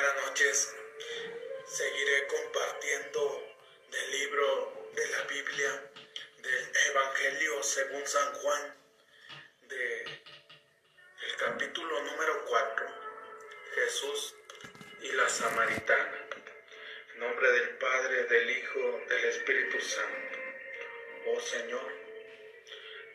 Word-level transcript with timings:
buenas 0.00 0.26
noches. 0.28 0.76
Seguiré 1.66 2.26
compartiendo 2.28 3.54
del 3.90 4.10
libro 4.12 4.90
de 4.94 5.08
la 5.08 5.22
Biblia, 5.22 5.90
del 6.36 6.72
Evangelio 6.90 7.62
según 7.64 8.06
San 8.06 8.32
Juan, 8.34 8.74
de 9.62 10.02
el 10.02 11.36
capítulo 11.36 12.00
número 12.02 12.44
4, 12.44 12.86
Jesús 13.74 14.36
y 15.00 15.10
la 15.12 15.28
Samaritana. 15.28 16.28
En 17.14 17.20
nombre 17.20 17.50
del 17.50 17.70
Padre, 17.78 18.24
del 18.24 18.50
Hijo, 18.50 19.00
del 19.08 19.24
Espíritu 19.24 19.80
Santo. 19.80 20.38
Oh 21.26 21.40
Señor, 21.40 21.92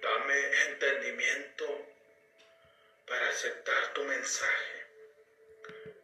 dame 0.02 0.64
entendimiento 0.68 1.88
para 3.08 3.30
aceptar 3.30 3.94
tu 3.94 4.04
mensaje 4.04 4.84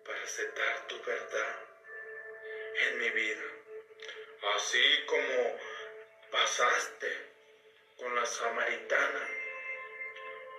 para 0.10 0.24
aceptar 0.24 0.88
tu 0.88 1.04
verdad 1.04 1.56
en 2.88 2.98
mi 2.98 3.10
vida. 3.12 3.44
Así 4.56 5.06
como 5.06 5.60
pasaste 6.32 7.28
con 7.96 8.16
la 8.16 8.26
samaritana, 8.26 9.28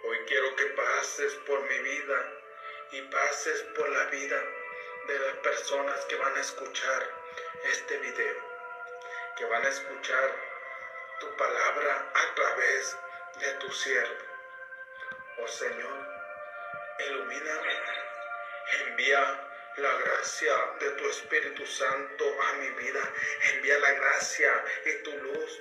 hoy 0.05 0.19
quiero 0.29 0.55
que 0.55 0.67
pases 0.67 1.35
por 1.47 1.63
mi 1.63 1.79
vida 1.81 2.33
y 2.93 3.03
pases 3.03 3.61
por 3.75 3.89
la 3.89 4.05
vida 4.05 4.41
de 5.09 5.19
las 5.19 5.35
personas 5.39 6.05
que 6.05 6.15
van 6.15 6.37
a 6.37 6.41
escuchar 6.41 7.11
este 7.65 7.99
video, 7.99 8.37
que 9.37 9.45
van 9.47 9.65
a 9.65 9.69
escuchar 9.69 10.31
tu 11.19 11.37
palabra 11.37 12.13
a 12.15 12.35
través 12.37 12.97
de 13.41 13.53
tu 13.55 13.73
siervo. 13.73 14.25
Oh 15.39 15.49
Señor, 15.49 16.07
ilumíname 17.01 18.10
Envía 18.73 19.51
la 19.77 19.93
gracia 19.99 20.55
de 20.81 20.91
tu 20.91 21.09
Espíritu 21.09 21.67
Santo 21.67 22.43
a 22.43 22.53
mi 22.55 22.71
vida. 22.71 23.15
Envía 23.55 23.79
la 23.79 23.93
gracia 23.93 24.65
y 24.85 25.03
tu 25.03 25.17
luz. 25.19 25.59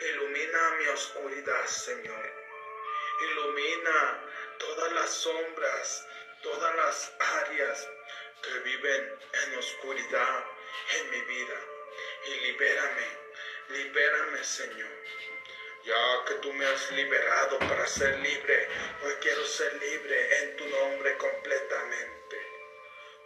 Ilumina 0.00 0.70
mi 0.78 0.86
oscuridad, 0.88 1.66
Señor. 1.66 2.32
Ilumina 3.20 4.24
todas 4.58 4.92
las 4.92 5.10
sombras, 5.10 6.06
todas 6.42 6.74
las 6.76 7.12
áreas 7.18 7.88
que 8.42 8.58
viven 8.60 9.18
en 9.44 9.58
oscuridad 9.58 10.44
en 10.98 11.10
mi 11.10 11.20
vida. 11.22 11.60
Y 12.26 12.34
libérame, 12.46 13.06
libérame, 13.68 14.44
Señor. 14.44 14.90
Ya 15.84 16.24
que 16.26 16.34
tú 16.34 16.52
me 16.52 16.66
has 16.66 16.90
liberado 16.92 17.58
para 17.58 17.86
ser 17.86 18.18
libre, 18.18 18.68
hoy 19.02 19.14
quiero 19.20 19.44
ser 19.46 19.72
libre 19.74 20.38
en 20.42 20.56
tu 20.56 20.66
nombre 20.68 21.16
completamente. 21.16 22.49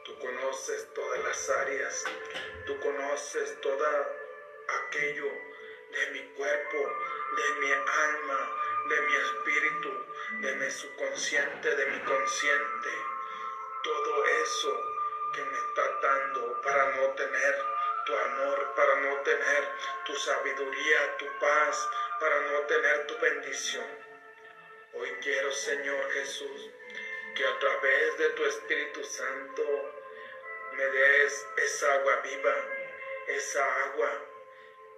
Tú 0.04 0.18
conoces 0.18 0.86
todas 0.94 1.18
las 1.24 1.48
áreas, 1.48 2.04
tú 2.66 2.78
conoces 2.80 3.58
todo 3.62 3.86
aquello 4.68 5.30
de 5.92 6.06
mi 6.12 6.20
cuerpo, 6.34 6.78
de 7.36 7.60
mi 7.60 7.72
alma, 7.72 8.52
de 8.90 9.00
mi 9.00 9.14
espíritu, 9.16 10.06
de 10.42 10.54
mi 10.56 10.70
subconsciente, 10.70 11.74
de 11.74 11.86
mi 11.86 12.00
consciente. 12.00 12.90
Todo 13.82 14.26
eso 14.26 14.78
que 15.34 15.42
me 15.42 15.56
está 15.56 16.00
dando 16.02 16.60
para 16.60 16.96
no 16.96 17.06
tener 17.14 17.58
tu 18.04 18.14
amor, 18.14 18.74
para 18.76 18.94
no 18.96 19.16
tener 19.22 19.68
tu 20.04 20.14
sabiduría, 20.16 21.16
tu 21.16 21.26
paz, 21.40 21.88
para 22.20 22.40
no 22.40 22.60
tener 22.66 23.06
tu 23.06 23.18
bendición. 23.20 23.86
Hoy 24.92 25.10
quiero, 25.22 25.50
Señor 25.50 26.10
Jesús, 26.12 26.70
que 27.34 27.46
a 27.46 27.58
través 27.58 28.18
de 28.18 28.28
tu 28.30 28.44
Espíritu 28.44 29.02
Santo 29.02 29.93
me 30.76 30.86
des 30.86 31.46
esa 31.56 31.92
agua 31.94 32.16
viva, 32.16 32.54
esa 33.28 33.84
agua 33.84 34.10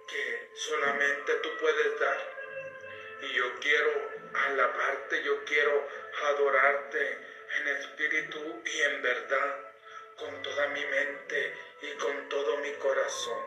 que 0.07 0.49
solamente 0.55 1.35
tú 1.35 1.49
puedes 1.59 1.99
dar. 1.99 2.37
Y 3.21 3.33
yo 3.33 3.59
quiero 3.59 3.91
alabarte, 4.33 5.23
yo 5.23 5.43
quiero 5.45 5.87
adorarte 6.23 7.17
en 7.57 7.67
espíritu 7.67 8.61
y 8.65 8.81
en 8.81 9.01
verdad, 9.01 9.73
con 10.17 10.41
toda 10.41 10.67
mi 10.67 10.83
mente 10.85 11.53
y 11.81 11.91
con 11.93 12.29
todo 12.29 12.57
mi 12.57 12.71
corazón. 12.73 13.39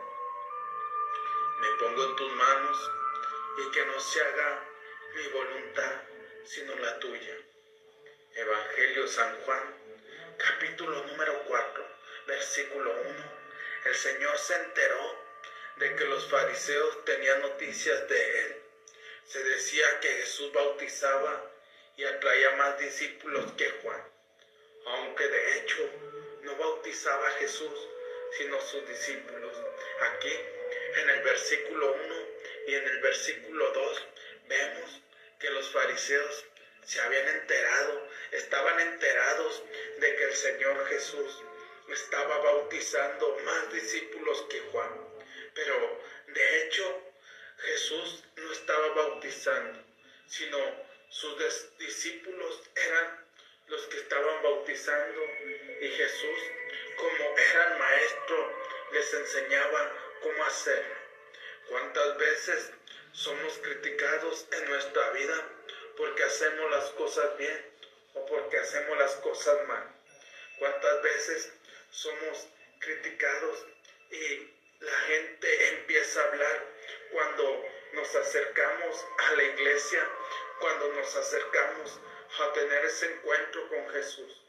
Me 1.61 1.69
pongo 1.79 2.05
en 2.05 2.17
tus 2.17 2.33
manos 2.33 2.91
y 3.59 3.71
que 3.73 3.85
no 3.87 3.99
se 3.99 4.23
haga 4.23 4.65
mi 5.15 5.27
voluntad, 5.29 6.03
sino 6.45 6.77
la 6.77 6.99
tuya. 7.01 7.37
Evangelio 8.35 9.09
San 9.09 9.41
Juan, 9.43 9.75
capítulo 10.39 11.03
número 11.07 11.43
4 11.49 11.90
versículo 12.27 12.93
1. 12.93 13.41
El 13.87 13.95
Señor 13.95 14.39
se 14.39 14.55
enteró 14.55 15.25
de 15.77 15.97
que 15.97 16.05
los 16.05 16.29
fariseos 16.29 17.05
tenían 17.05 17.41
noticias 17.41 18.09
de 18.09 18.41
él. 18.41 18.63
Se 19.27 19.43
decía 19.43 20.01
que 20.01 20.09
Jesús 20.09 20.53
bautizaba 20.53 21.51
y 21.97 22.05
atraía 22.05 22.51
más 22.57 22.79
discípulos 22.79 23.53
que 23.57 23.71
Juan, 23.83 24.03
aunque 24.87 25.29
de 25.29 25.59
hecho 25.59 25.91
no 26.43 26.57
bautizaba 26.57 27.29
a 27.29 27.33
Jesús, 27.33 27.89
sino 28.37 28.61
sus 28.61 28.87
discípulos. 28.89 29.57
Aquí, 30.01 30.33
en 30.97 31.11
el 31.11 31.23
versículo 31.23 31.93
1 31.93 32.15
y 32.67 32.75
en 32.75 32.89
el 32.89 33.01
versículo 33.01 33.73
2, 33.73 34.07
vemos 34.49 35.03
que 35.39 35.51
los 35.51 35.71
fariseos 35.71 36.45
se 36.85 37.01
habían 37.01 37.29
enterado, 37.29 38.09
estaban 38.33 38.81
enterados 38.81 39.63
de 39.99 40.17
que 40.17 40.25
el 40.25 40.35
Señor 40.35 40.87
Jesús 40.89 41.43
estaba 41.95 42.39
bautizando 42.39 43.37
más 43.45 43.73
discípulos 43.73 44.43
que 44.49 44.61
Juan. 44.73 44.91
Pero 45.55 46.01
de 46.29 46.63
hecho 46.63 47.03
Jesús 47.59 48.25
no 48.37 48.53
estaba 48.53 48.89
bautizando, 48.95 49.85
sino 50.27 50.59
sus 51.09 51.37
discípulos 51.79 52.61
eran 52.75 53.27
los 53.69 53.87
que 53.87 53.99
estaban 53.99 54.43
bautizando 54.43 55.23
y 55.81 55.89
Jesús, 55.89 56.41
como 56.97 57.39
era 57.39 57.77
maestro, 57.79 58.55
les 58.93 59.15
enseñaba 59.15 59.93
cómo 60.23 60.45
hacerlo. 60.45 60.95
¿Cuántas 61.69 62.19
veces 62.19 62.71
somos 63.13 63.59
criticados 63.59 64.47
en 64.53 64.71
nuestra 64.71 65.11
vida 65.11 65.49
porque 65.97 66.25
hacemos 66.25 66.71
las 66.71 66.91
cosas 66.91 67.37
bien 67.39 67.65
o 68.15 68.27
porque 68.27 68.59
hacemos 68.59 68.99
las 68.99 69.15
cosas 69.17 69.67
mal? 69.69 69.95
¿Cuántas 70.59 71.03
veces 71.03 71.53
somos 71.91 72.49
criticados 72.79 73.67
y 74.11 74.51
la 74.81 74.99
gente 75.01 75.69
empieza 75.69 76.21
a 76.21 76.25
hablar 76.25 76.67
cuando 77.13 77.65
nos 77.93 78.15
acercamos 78.15 79.07
a 79.19 79.33
la 79.33 79.43
iglesia, 79.43 80.09
cuando 80.59 80.93
nos 80.93 81.15
acercamos 81.17 82.01
a 82.39 82.53
tener 82.53 82.85
ese 82.85 83.13
encuentro 83.13 83.69
con 83.69 83.89
Jesús. 83.91 84.43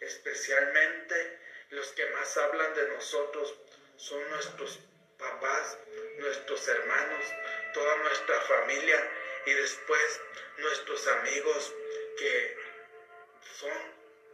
Especialmente 0.00 1.38
los 1.70 1.88
que 1.92 2.06
más 2.06 2.36
hablan 2.36 2.74
de 2.74 2.88
nosotros 2.88 3.54
son 3.96 4.28
nuestros 4.30 4.78
papás, 5.18 5.78
nuestros 6.18 6.66
hermanos, 6.68 7.24
toda 7.74 7.96
nuestra 7.96 8.40
familia 8.42 9.10
y 9.46 9.52
después 9.52 10.20
nuestros 10.58 11.06
amigos 11.08 11.74
que 12.16 12.56
son 13.58 13.72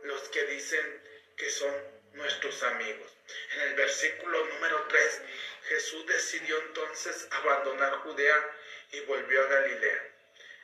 los 0.03 0.29
que 0.29 0.45
dicen 0.45 1.03
que 1.37 1.51
son 1.51 1.94
nuestros 2.15 2.63
amigos. 2.63 3.11
En 3.55 3.61
el 3.63 3.75
versículo 3.75 4.45
número 4.47 4.87
3, 4.89 5.21
Jesús 5.69 6.07
decidió 6.07 6.59
entonces 6.59 7.29
abandonar 7.31 7.93
Judea 8.01 8.57
y 8.93 9.01
volvió 9.01 9.43
a 9.43 9.47
Galilea. 9.47 10.11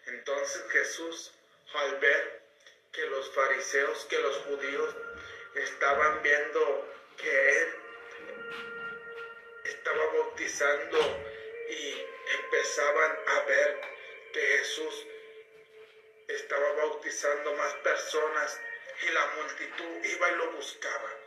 Entonces 0.07 0.63
Jesús, 0.71 1.33
al 1.75 1.99
ver 1.99 2.43
que 2.93 3.07
los 3.07 3.31
fariseos, 3.31 4.05
que 4.07 4.19
los 4.19 4.37
judíos 4.39 4.95
estaban 5.55 6.23
viendo 6.23 6.95
que 7.17 7.63
él 7.63 7.75
estaba 9.65 10.05
bautizando 10.07 10.99
y 11.69 12.05
empezaban 12.35 13.19
a 13.27 13.41
ver 13.43 13.81
que 14.33 14.41
Jesús 14.41 15.07
estaba 16.29 16.73
bautizando 16.73 17.55
más 17.55 17.75
personas 17.75 18.61
y 19.03 19.11
la 19.13 19.27
multitud 19.37 20.05
iba 20.05 20.31
y 20.31 20.37
lo 20.37 20.53
buscaba. 20.53 21.20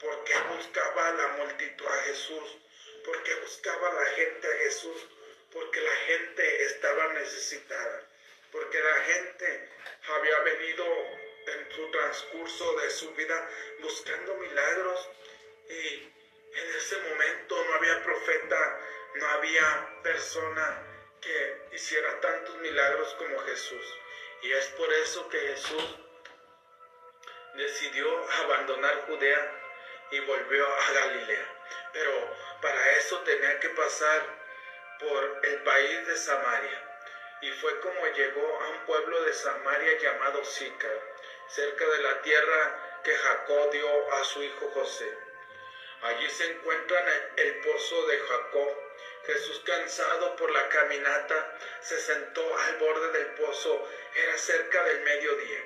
¿Por 0.00 0.24
qué 0.24 0.34
buscaba 0.56 1.12
la 1.12 1.28
multitud 1.28 1.86
a 1.86 2.02
Jesús? 2.04 2.56
¿Por 3.04 3.22
qué 3.22 3.34
buscaba 3.34 3.92
la 3.92 4.06
gente 4.06 4.48
a 4.48 4.56
Jesús? 4.58 5.06
Porque 5.52 5.80
la 5.80 5.94
gente 6.06 6.64
estaba 6.64 7.12
necesitada. 7.12 8.08
Porque 8.50 8.80
la 8.80 8.94
gente 8.94 9.68
había 10.08 10.38
venido 10.40 10.84
en 11.46 11.72
su 11.72 11.90
transcurso 11.90 12.80
de 12.80 12.90
su 12.90 13.12
vida 13.12 13.50
buscando 13.80 14.34
milagros 14.36 15.08
y 15.68 16.10
en 16.54 16.76
ese 16.76 16.96
momento 16.98 17.62
no 17.64 17.74
había 17.74 18.02
profeta, 18.02 18.80
no 19.16 19.26
había 19.26 20.00
persona 20.02 20.82
que 21.20 21.58
hiciera 21.72 22.20
tantos 22.20 22.56
milagros 22.58 23.14
como 23.14 23.38
Jesús. 23.40 23.98
Y 24.42 24.52
es 24.52 24.66
por 24.68 24.90
eso 24.94 25.28
que 25.28 25.38
Jesús 25.38 25.98
decidió 27.54 28.30
abandonar 28.30 29.04
Judea 29.06 29.59
y 30.10 30.20
volvió 30.20 30.66
a 30.66 30.92
Galilea. 30.92 31.46
Pero 31.92 32.36
para 32.60 32.90
eso 32.96 33.18
tenía 33.20 33.58
que 33.60 33.70
pasar 33.70 34.22
por 34.98 35.40
el 35.42 35.62
país 35.62 36.06
de 36.06 36.16
Samaria. 36.16 36.86
Y 37.42 37.50
fue 37.52 37.80
como 37.80 38.06
llegó 38.06 38.60
a 38.60 38.68
un 38.68 38.86
pueblo 38.86 39.22
de 39.24 39.32
Samaria 39.32 39.98
llamado 39.98 40.44
Sicar, 40.44 41.00
cerca 41.48 41.86
de 41.86 42.02
la 42.02 42.22
tierra 42.22 43.00
que 43.02 43.14
Jacob 43.14 43.70
dio 43.70 44.12
a 44.14 44.24
su 44.24 44.42
hijo 44.42 44.70
José. 44.74 45.10
Allí 46.02 46.28
se 46.30 46.46
encuentra 46.46 47.02
el 47.36 47.60
pozo 47.60 48.06
de 48.06 48.18
Jacob. 48.18 48.76
Jesús, 49.26 49.62
cansado 49.66 50.34
por 50.36 50.50
la 50.50 50.68
caminata, 50.68 51.58
se 51.80 51.98
sentó 52.00 52.58
al 52.58 52.76
borde 52.76 53.18
del 53.18 53.34
pozo. 53.34 53.88
Era 54.14 54.36
cerca 54.38 54.82
del 54.84 55.00
mediodía. 55.00 55.62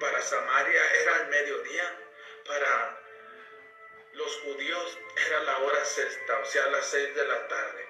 Para 0.00 0.20
Samaria 0.20 0.82
era 0.94 1.16
el 1.18 1.28
mediodía. 1.28 1.96
Para 2.44 2.97
los 4.18 4.40
judíos 4.40 4.98
era 5.26 5.40
la 5.40 5.58
hora 5.58 5.84
sexta, 5.84 6.38
o 6.40 6.44
sea, 6.44 6.66
las 6.66 6.86
seis 6.90 7.14
de 7.14 7.24
la 7.24 7.46
tarde. 7.46 7.86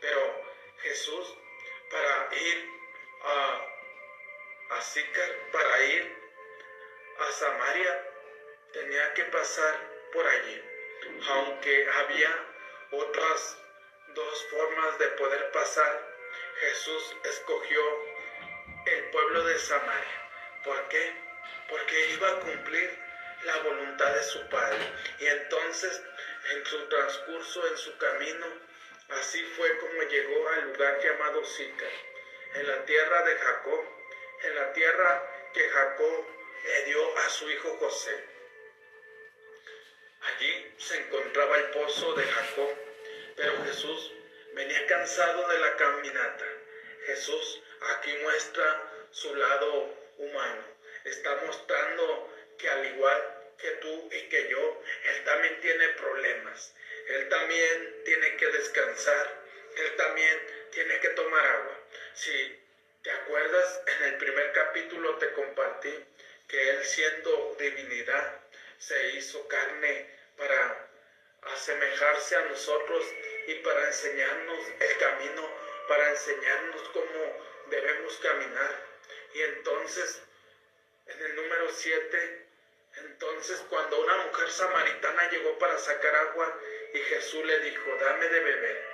Pero 0.00 0.44
Jesús, 0.80 1.36
para 1.90 2.28
ir 2.36 2.70
a, 3.24 3.68
a 4.70 4.80
para 5.50 5.84
ir 5.84 6.16
a 7.18 7.32
Samaria, 7.32 8.10
tenía 8.72 9.14
que 9.14 9.24
pasar 9.24 9.74
por 10.12 10.26
allí. 10.26 10.62
Aunque 11.28 11.88
había 11.90 12.46
otras 12.92 13.58
dos 14.14 14.46
formas 14.50 14.98
de 14.98 15.08
poder 15.08 15.50
pasar, 15.50 16.16
Jesús 16.60 17.16
escogió 17.24 17.82
el 18.86 19.10
pueblo 19.10 19.44
de 19.44 19.58
Samaria. 19.58 20.30
¿Por 20.64 20.88
qué? 20.88 21.12
Porque 21.68 22.10
iba 22.10 22.28
a 22.28 22.40
cumplir 22.40 23.01
la 23.44 23.58
voluntad 23.58 24.14
de 24.14 24.22
su 24.22 24.40
Padre. 24.48 24.78
Y 25.18 25.26
entonces, 25.26 26.02
en 26.52 26.66
su 26.66 26.88
transcurso, 26.88 27.66
en 27.68 27.76
su 27.76 27.96
camino, 27.98 28.46
así 29.10 29.42
fue 29.56 29.78
como 29.78 30.02
llegó 30.02 30.48
al 30.48 30.72
lugar 30.72 31.00
llamado 31.02 31.44
Sicar, 31.44 31.90
en 32.54 32.66
la 32.66 32.84
tierra 32.84 33.22
de 33.22 33.36
Jacob, 33.36 33.84
en 34.42 34.54
la 34.56 34.72
tierra 34.72 35.50
que 35.54 35.68
Jacob 35.68 36.26
le 36.64 36.84
dio 36.84 37.18
a 37.18 37.28
su 37.28 37.50
hijo 37.50 37.76
José. 37.78 38.24
Allí 40.22 40.74
se 40.78 40.96
encontraba 40.98 41.56
el 41.56 41.64
pozo 41.70 42.14
de 42.14 42.24
Jacob, 42.24 42.70
pero 43.36 43.64
Jesús 43.64 44.12
venía 44.54 44.86
cansado 44.86 45.48
de 45.48 45.58
la 45.58 45.76
caminata. 45.76 46.44
Jesús 47.06 47.62
aquí 47.96 48.14
muestra 48.22 49.08
su 49.10 49.34
lado 49.34 49.94
humano. 50.18 50.64
Está 51.04 51.34
mostrando 51.46 52.30
que 52.58 52.70
al 52.70 52.86
igual 52.86 53.31
que 53.58 53.70
tú 53.72 54.08
y 54.12 54.28
que 54.28 54.48
yo, 54.48 54.82
Él 55.04 55.24
también 55.24 55.60
tiene 55.60 55.88
problemas. 55.90 56.74
Él 57.06 57.28
también 57.28 58.02
tiene 58.04 58.36
que 58.36 58.46
descansar. 58.48 59.42
Él 59.76 59.96
también 59.96 60.38
tiene 60.70 60.98
que 61.00 61.08
tomar 61.10 61.44
agua. 61.46 61.78
Si 62.14 62.58
te 63.02 63.10
acuerdas, 63.10 63.82
en 63.86 64.04
el 64.04 64.16
primer 64.18 64.52
capítulo 64.52 65.16
te 65.16 65.32
compartí 65.32 65.92
que 66.48 66.70
Él 66.70 66.84
siendo 66.84 67.56
divinidad, 67.58 68.40
se 68.78 69.10
hizo 69.12 69.46
carne 69.48 70.06
para 70.36 70.88
asemejarse 71.42 72.36
a 72.36 72.42
nosotros 72.42 73.04
y 73.46 73.54
para 73.56 73.86
enseñarnos 73.86 74.58
el 74.80 74.96
camino, 74.98 75.50
para 75.88 76.10
enseñarnos 76.10 76.88
cómo 76.90 77.46
debemos 77.66 78.16
caminar. 78.18 78.92
Y 79.34 79.42
entonces, 79.42 80.22
en 81.06 81.22
el 81.22 81.34
número 81.34 81.70
7, 81.70 82.46
entonces 83.04 83.62
cuando 83.68 84.00
una 84.00 84.16
mujer 84.18 84.50
samaritana 84.50 85.30
llegó 85.30 85.58
para 85.58 85.78
sacar 85.78 86.14
agua 86.14 86.58
y 86.92 86.98
Jesús 86.98 87.44
le 87.44 87.58
dijo, 87.60 87.96
dame 88.00 88.28
de 88.28 88.40
beber. 88.40 88.84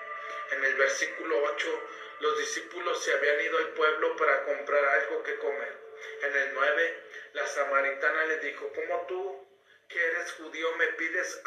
En 0.50 0.64
el 0.64 0.74
versículo 0.76 1.42
8, 1.42 1.88
los 2.20 2.38
discípulos 2.38 3.02
se 3.02 3.12
habían 3.12 3.40
ido 3.40 3.58
al 3.58 3.68
pueblo 3.74 4.16
para 4.16 4.44
comprar 4.44 4.84
algo 4.84 5.22
que 5.22 5.36
comer. 5.36 5.76
En 6.22 6.36
el 6.36 6.54
9, 6.54 7.02
la 7.34 7.46
samaritana 7.46 8.24
le 8.26 8.38
dijo, 8.38 8.72
¿cómo 8.72 9.06
tú 9.06 9.46
que 9.88 10.02
eres 10.02 10.32
judío 10.32 10.72
me 10.76 10.88
pides 10.88 11.42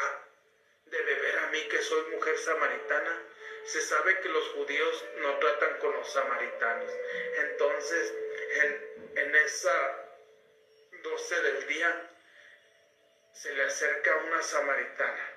de 0.86 1.02
beber 1.02 1.38
a 1.38 1.46
mí 1.48 1.68
que 1.68 1.82
soy 1.82 2.02
mujer 2.10 2.38
samaritana? 2.38 3.22
Se 3.64 3.80
sabe 3.80 4.20
que 4.20 4.28
los 4.28 4.48
judíos 4.50 5.04
no 5.16 5.38
tratan 5.38 5.78
con 5.78 5.92
los 5.94 6.12
samaritanos. 6.12 6.90
Entonces, 7.36 8.14
en, 8.54 9.18
en 9.18 9.34
esa 9.36 10.08
12 11.02 11.42
del 11.42 11.66
día, 11.66 12.11
se 13.32 13.52
le 13.52 13.62
acerca 13.64 14.16
una 14.16 14.42
samaritana 14.42 15.32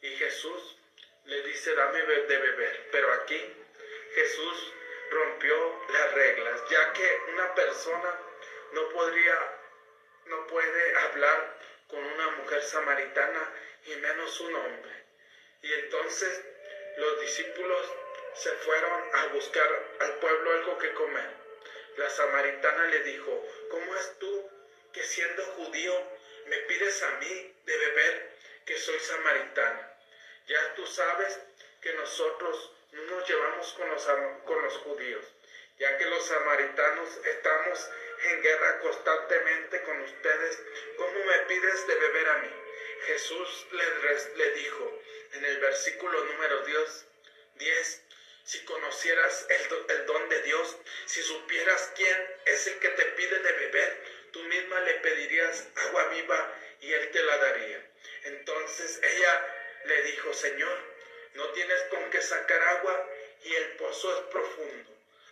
y 0.00 0.10
Jesús 0.16 0.76
le 1.24 1.42
dice, 1.42 1.74
dame 1.74 2.02
de 2.02 2.38
beber. 2.38 2.88
Pero 2.90 3.12
aquí 3.12 3.52
Jesús 4.14 4.72
rompió 5.10 5.80
las 5.90 6.12
reglas, 6.12 6.62
ya 6.70 6.92
que 6.92 7.20
una 7.32 7.54
persona 7.54 8.18
no 8.72 8.88
podría, 8.90 9.36
no 10.26 10.46
puede 10.46 10.96
hablar 10.96 11.58
con 11.88 12.04
una 12.04 12.30
mujer 12.30 12.62
samaritana 12.62 13.52
y 13.86 13.96
menos 13.96 14.40
un 14.40 14.54
hombre. 14.54 15.04
Y 15.62 15.72
entonces 15.72 16.40
los 16.96 17.20
discípulos 17.20 17.92
se 18.34 18.52
fueron 18.52 19.02
a 19.14 19.26
buscar 19.26 19.96
al 20.00 20.18
pueblo 20.18 20.52
algo 20.52 20.78
que 20.78 20.92
comer. 20.92 21.28
La 21.96 22.08
samaritana 22.08 22.86
le 22.86 23.00
dijo, 23.00 23.44
¿cómo 23.70 23.96
es 23.96 24.18
tú 24.18 24.48
que 24.92 25.02
siendo 25.02 25.42
judío 25.42 25.92
me 26.48 26.56
pides 26.58 27.02
a 27.02 27.10
mí 27.18 27.54
de 27.64 27.76
beber 27.76 28.30
que 28.66 28.76
soy 28.78 28.98
samaritana? 29.00 29.94
Ya 30.46 30.74
tú 30.74 30.86
sabes 30.86 31.38
que 31.80 31.92
nosotros 31.94 32.72
no 32.92 33.02
nos 33.02 33.28
llevamos 33.28 33.72
con 33.74 33.88
los, 33.90 34.06
con 34.44 34.62
los 34.62 34.76
judíos, 34.78 35.24
ya 35.78 35.96
que 35.98 36.06
los 36.06 36.26
samaritanos 36.26 37.08
estamos 37.24 37.90
en 38.24 38.42
guerra 38.42 38.80
constantemente 38.80 39.82
con 39.82 40.00
ustedes, 40.00 40.58
¿cómo 40.96 41.24
me 41.24 41.38
pides 41.40 41.86
de 41.86 41.94
beber 41.94 42.28
a 42.28 42.36
mí? 42.38 42.50
Jesús 43.06 43.66
le, 43.72 44.36
le 44.36 44.50
dijo 44.52 45.00
en 45.32 45.44
el 45.44 45.58
versículo 45.58 46.24
número 46.24 46.64
10, 46.64 48.02
si 48.44 48.64
conocieras 48.64 49.46
el, 49.50 49.96
el, 49.96 50.06
don 50.06 50.28
de 50.30 50.42
Dios, 50.42 50.76
si 51.04 51.22
supieras 51.22 51.92
quién 51.94 52.36
es 52.46 52.66
el 52.66 52.78
que 52.78 52.88
te 52.88 53.04
pide 53.04 53.38
de 53.40 53.52
beber, 53.52 54.02
tú 54.32 54.42
misma 54.44 54.80
le 54.80 54.94
pedirías 54.94 55.68
agua 55.76 56.04
viva 56.08 56.54
y 56.80 56.92
él 56.92 57.10
te 57.10 57.22
la 57.22 57.38
daría. 57.38 57.82
Entonces 58.24 59.00
ella 59.02 59.54
le 59.84 60.02
dijo, 60.02 60.32
Señor, 60.32 60.76
no 61.34 61.48
tienes 61.52 61.82
con 61.84 62.10
qué 62.10 62.20
sacar 62.20 62.62
agua 62.62 63.08
y 63.44 63.54
el 63.54 63.76
pozo 63.76 64.12
es 64.12 64.20
profundo. 64.30 64.90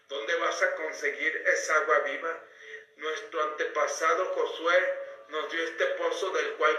¿Dónde 0.08 0.34
vas 0.36 0.62
a 0.62 0.74
conseguir 0.76 1.42
esa 1.46 1.76
agua 1.76 1.98
viva? 2.00 2.40
Nuestro 2.96 3.42
antepasado 3.42 4.26
Josué 4.26 4.94
nos 5.28 5.50
dio 5.50 5.62
este 5.64 5.86
pozo 5.86 6.30
del 6.30 6.52
cual 6.52 6.76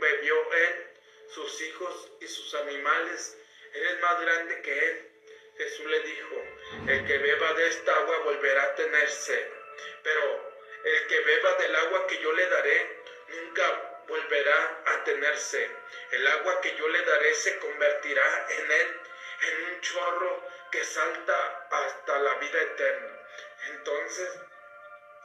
bebió, 0.00 0.52
él, 0.52 0.86
sus 1.28 1.60
hijos 1.60 2.10
y 2.20 2.26
sus 2.26 2.52
animales. 2.54 3.36
Eres 3.72 4.00
más 4.00 4.20
grande 4.20 4.60
que 4.62 4.86
él. 4.88 5.10
Jesús 5.56 5.86
le 5.86 6.00
dijo, 6.00 6.42
el 6.88 7.06
que 7.06 7.18
beba 7.18 7.52
de 7.54 7.68
esta 7.68 7.96
agua 7.96 8.18
volverá 8.18 8.64
a 8.64 8.74
tener 8.74 9.08
sed, 9.08 9.46
pero 10.02 10.53
el 10.84 11.06
que 11.06 11.20
beba 11.20 11.54
del 11.54 11.76
agua 11.76 12.06
que 12.06 12.18
yo 12.18 12.32
le 12.32 12.46
daré 12.46 13.02
nunca 13.28 14.02
volverá 14.06 14.82
a 14.86 15.04
tener 15.04 15.36
sed. 15.36 15.70
El 16.10 16.26
agua 16.26 16.60
que 16.60 16.76
yo 16.76 16.88
le 16.88 17.02
daré 17.02 17.34
se 17.34 17.58
convertirá 17.58 18.46
en 18.50 18.70
él 18.70 19.00
en 19.42 19.62
un 19.64 19.80
chorro 19.80 20.48
que 20.70 20.84
salta 20.84 21.68
hasta 21.70 22.18
la 22.18 22.34
vida 22.34 22.62
eterna. 22.62 23.20
Entonces, 23.68 24.30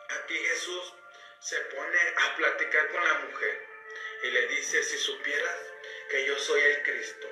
aquí 0.09 0.35
Jesús 0.35 0.93
se 1.39 1.59
pone 1.61 1.99
a 2.17 2.35
platicar 2.35 2.89
con 2.89 3.03
la 3.03 3.13
mujer 3.15 3.67
y 4.23 4.29
le 4.31 4.47
dice, 4.47 4.83
si 4.83 4.97
supieras 4.97 5.57
que 6.09 6.25
yo 6.25 6.37
soy 6.37 6.61
el 6.61 6.83
Cristo, 6.83 7.27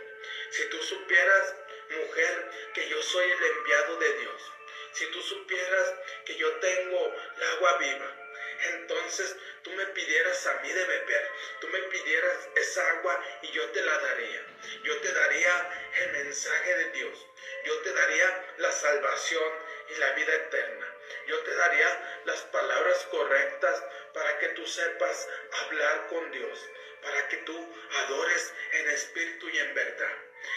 si 0.52 0.66
tú 0.70 0.82
supieras, 0.82 1.56
mujer, 1.90 2.52
que 2.74 2.90
yo 2.90 3.02
soy 3.02 3.30
el 3.30 3.44
enviado 3.44 3.98
de 3.98 4.14
Dios, 4.14 4.52
si 4.94 5.06
tú 5.08 5.22
supieras 5.22 5.94
que 6.26 6.36
yo 6.36 6.52
tengo 6.56 7.16
el 7.36 7.44
agua 7.44 7.78
viva, 7.78 8.28
entonces 8.74 9.36
tú 9.64 9.72
me 9.72 9.86
pidieras 9.88 10.46
a 10.48 10.56
mí 10.56 10.72
de 10.72 10.86
beber, 10.86 11.30
tú 11.62 11.68
me 11.68 11.80
pidieras 11.80 12.50
esa 12.56 12.90
agua 12.90 13.22
y 13.44 13.52
yo 13.52 13.70
te 13.70 13.82
la 13.82 13.98
daría. 13.98 14.46
Yo 14.84 14.98
te 15.00 15.12
daría 15.12 15.92
el 15.96 16.12
mensaje 16.12 16.76
de 16.76 16.92
Dios, 16.92 17.28
yo 17.66 17.78
te 17.82 17.94
daría 17.94 18.54
la 18.58 18.72
salvación 18.72 19.54
y 19.90 19.96
la 19.96 20.12
vida 20.12 20.34
eterna. 20.34 20.94
Yo 21.28 21.40
te 21.44 21.54
daría 21.54 22.22
las 22.26 22.42
palabras 22.44 23.06
correctas 23.12 23.84
para 24.14 24.40
que 24.40 24.48
tú 24.50 24.66
sepas 24.66 25.28
hablar 25.52 26.08
con 26.08 26.32
Dios, 26.32 26.60
para 27.02 27.28
que 27.28 27.38
tú 27.38 27.76
adores 28.06 28.54
en 28.74 28.90
espíritu 28.90 29.50
y 29.50 29.60
en 29.60 29.74
verdad. 29.74 30.14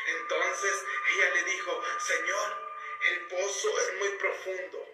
Entonces 0.06 0.84
ella 1.14 1.30
le 1.34 1.42
dijo, 1.44 1.82
Señor, 1.98 2.69
el 3.08 3.26
pozo 3.28 3.78
es 3.80 3.94
muy 3.98 4.08
profundo 4.10 4.86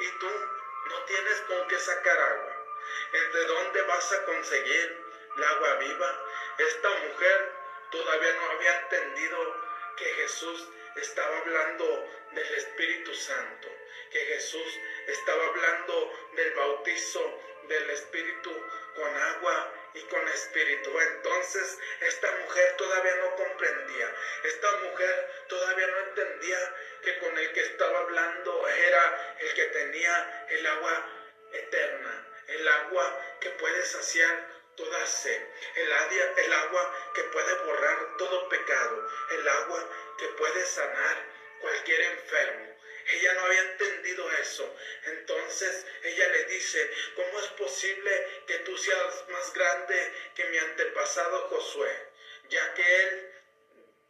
y 0.00 0.18
tú 0.18 0.28
no 0.88 1.04
tienes 1.04 1.40
con 1.42 1.68
qué 1.68 1.78
sacar 1.78 2.18
agua. 2.18 2.62
¿De 3.32 3.44
dónde 3.46 3.82
vas 3.82 4.12
a 4.12 4.24
conseguir 4.24 5.06
el 5.36 5.44
agua 5.44 5.74
viva. 5.76 6.24
Esta 6.58 6.90
mujer 6.90 7.52
todavía 7.90 8.32
no 8.32 8.50
había 8.52 8.80
entendido 8.80 9.56
que 9.96 10.04
Jesús 10.04 10.68
estaba 10.96 11.36
hablando 11.38 12.08
del 12.32 12.54
Espíritu 12.54 13.14
Santo, 13.14 13.68
que 14.10 14.20
Jesús 14.20 14.80
estaba 15.06 15.44
hablando 15.46 16.12
del 16.32 16.50
bautizo 16.54 17.38
del 17.68 17.90
Espíritu 17.90 18.50
con 18.94 19.16
agua 19.16 19.72
y 19.96 20.02
con 20.04 20.28
espíritu. 20.28 20.98
Entonces 21.00 21.78
esta 22.00 22.30
mujer 22.32 22.76
todavía 22.76 23.14
no 23.16 23.34
comprendía, 23.34 24.14
esta 24.44 24.72
mujer 24.76 25.28
todavía 25.48 25.86
no 25.88 25.98
entendía 26.00 26.74
que 27.02 27.18
con 27.18 27.36
el 27.36 27.52
que 27.52 27.60
estaba 27.60 27.98
hablando 28.00 28.68
era 28.68 29.36
el 29.40 29.54
que 29.54 29.64
tenía 29.66 30.46
el 30.48 30.66
agua 30.66 31.06
eterna, 31.52 32.44
el 32.48 32.68
agua 32.68 33.20
que 33.40 33.50
puede 33.50 33.84
saciar 33.84 34.56
toda 34.76 35.06
sed, 35.06 35.40
el, 35.76 35.92
el 36.36 36.52
agua 36.52 37.12
que 37.14 37.24
puede 37.24 37.54
borrar 37.54 38.16
todo 38.18 38.48
pecado, 38.48 39.08
el 39.30 39.48
agua 39.48 39.88
que 40.18 40.28
puede 40.28 40.66
sanar 40.66 41.16
cualquier 41.60 42.02
enfermo. 42.02 42.75
Ella 43.08 43.34
no 43.34 43.40
había 43.46 43.60
entendido 43.60 44.30
eso. 44.32 44.76
Entonces 45.04 45.86
ella 46.02 46.28
le 46.28 46.44
dice, 46.44 46.90
¿cómo 47.14 47.38
es 47.40 47.46
posible 47.48 48.26
que 48.46 48.58
tú 48.58 48.76
seas 48.76 49.28
más 49.28 49.52
grande 49.52 50.12
que 50.34 50.44
mi 50.46 50.58
antepasado 50.58 51.48
Josué? 51.48 51.92
Ya 52.48 52.74
que 52.74 53.02
él, 53.02 53.30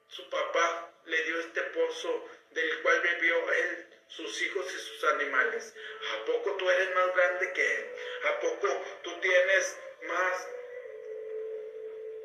su 0.08 0.28
papá, 0.30 0.92
le 1.04 1.22
dio 1.22 1.40
este 1.40 1.62
pozo 1.62 2.28
del 2.50 2.82
cual 2.82 3.00
vivió 3.00 3.52
él, 3.52 3.86
sus 4.08 4.40
hijos 4.42 4.66
y 4.74 4.78
sus 4.78 5.04
animales. 5.04 5.74
¿A 6.14 6.24
poco 6.24 6.56
tú 6.56 6.70
eres 6.70 6.94
más 6.94 7.14
grande 7.14 7.52
que 7.52 7.76
él? 7.76 7.90
¿A 8.24 8.40
poco 8.40 8.84
tú 9.02 9.20
tienes 9.20 9.78
más, 10.02 10.48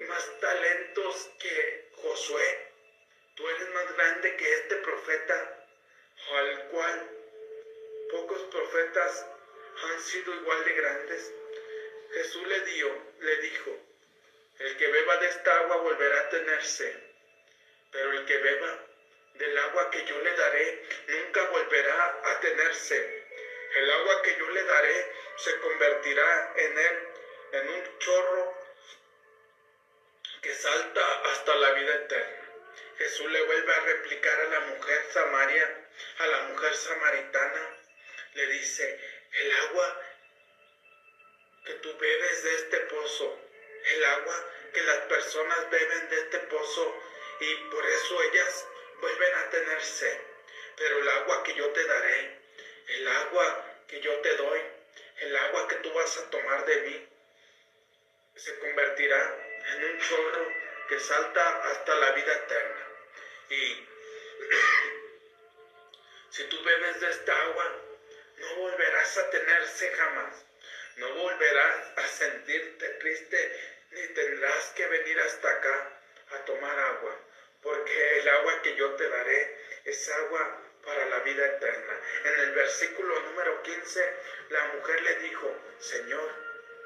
más 0.01 0.39
talentos 0.39 1.29
que 1.39 1.89
Josué? 1.93 2.71
¿Tú 3.35 3.49
eres 3.49 3.69
más 3.69 3.93
grande 3.95 4.35
que 4.37 4.53
este 4.53 4.75
profeta? 4.77 5.60
Al 6.29 6.67
cual 6.67 7.09
pocos 8.11 8.41
profetas 8.51 9.25
han 9.83 9.99
sido 10.01 10.33
igual 10.35 10.63
de 10.65 10.73
grandes. 10.73 11.33
Jesús 12.13 12.47
le 12.47 12.61
dio, 12.61 12.89
le 13.19 13.37
dijo, 13.37 13.77
el 14.59 14.77
que 14.77 14.87
beba 14.87 15.17
de 15.17 15.27
esta 15.27 15.57
agua 15.59 15.77
volverá 15.77 16.19
a 16.19 16.29
tenerse, 16.29 16.95
pero 17.91 18.11
el 18.11 18.25
que 18.25 18.37
beba 18.37 18.85
del 19.35 19.57
agua 19.57 19.89
que 19.89 20.05
yo 20.05 20.19
le 20.21 20.33
daré 20.35 20.85
nunca 21.07 21.43
volverá 21.45 22.21
a 22.23 22.39
tenerse. 22.41 23.23
El 23.75 23.89
agua 23.89 24.21
que 24.21 24.37
yo 24.37 24.49
le 24.49 24.63
daré 24.63 25.11
se 25.37 25.57
convertirá 25.59 26.53
en 26.57 26.77
él 26.77 27.07
en 27.53 27.69
un 27.69 27.99
chorro 27.99 28.57
que 30.41 30.53
salta 30.53 31.21
hasta 31.31 31.55
la 31.55 31.71
vida 31.71 31.95
eterna. 31.95 32.41
Jesús 32.97 33.31
le 33.31 33.41
vuelve 33.43 33.73
a 33.73 33.79
replicar 33.79 34.39
a 34.41 34.49
la 34.49 34.59
mujer 34.59 35.05
Samaria 35.11 35.87
a 36.17 36.27
la 36.27 36.41
mujer 36.43 36.75
samaritana, 36.75 37.77
le 38.33 38.47
dice, 38.47 38.99
el 39.33 39.51
agua 39.51 40.01
que 41.65 41.73
tú 41.75 41.95
bebes 41.97 42.43
de 42.43 42.55
este 42.55 42.77
pozo, 42.81 43.39
el 43.85 44.05
agua 44.05 44.45
que 44.73 44.81
las 44.81 44.99
personas 44.99 45.69
beben 45.69 46.09
de 46.09 46.17
este 46.17 46.39
pozo 46.39 46.95
y 47.39 47.55
por 47.71 47.85
eso 47.85 48.21
ellas 48.23 48.65
vuelven 48.99 49.33
a 49.35 49.49
tener 49.49 49.81
sed. 49.81 50.17
Pero 50.77 50.99
el 50.99 51.09
agua 51.09 51.43
que 51.43 51.53
yo 51.53 51.69
te 51.71 51.85
daré, 51.85 52.37
el 52.87 53.07
agua 53.07 53.65
que 53.87 53.99
yo 53.99 54.19
te 54.19 54.35
doy, 54.35 54.61
el 55.17 55.35
agua 55.35 55.67
que 55.67 55.75
tú 55.75 55.91
vas 55.93 56.17
a 56.17 56.29
tomar 56.29 56.65
de 56.65 56.77
mí, 56.77 57.07
se 58.35 58.57
convertirá 58.59 59.37
en 59.67 59.83
un 59.83 59.99
chorro 59.99 60.47
que 60.87 60.99
salta 60.99 61.63
hasta 61.69 61.95
la 61.95 62.11
vida 62.11 62.33
eterna. 62.33 62.87
Y 63.49 63.87
si 66.31 66.43
tú 66.45 66.63
bebes 66.63 66.99
de 67.01 67.09
esta 67.09 67.41
agua, 67.43 67.75
no 68.37 68.55
volverás 68.55 69.17
a 69.17 69.29
tenerse 69.29 69.91
jamás. 69.91 70.45
No 70.95 71.13
volverás 71.15 71.97
a 71.97 72.07
sentirte 72.07 72.89
triste 72.99 73.77
ni 73.91 74.07
tendrás 74.13 74.71
que 74.75 74.87
venir 74.87 75.19
hasta 75.19 75.49
acá 75.49 75.99
a 76.31 76.45
tomar 76.45 76.79
agua, 76.79 77.19
porque 77.61 78.19
el 78.19 78.27
agua 78.29 78.61
que 78.61 78.75
yo 78.75 78.91
te 78.95 79.09
daré 79.09 79.57
es 79.83 80.09
agua 80.09 80.61
para 80.83 81.05
la 81.05 81.19
vida 81.19 81.45
eterna. 81.45 81.99
En 82.23 82.39
el 82.39 82.51
versículo 82.51 83.19
número 83.21 83.61
15, 83.63 84.13
la 84.49 84.63
mujer 84.73 85.01
le 85.01 85.15
dijo, 85.15 85.55
Señor, 85.79 86.29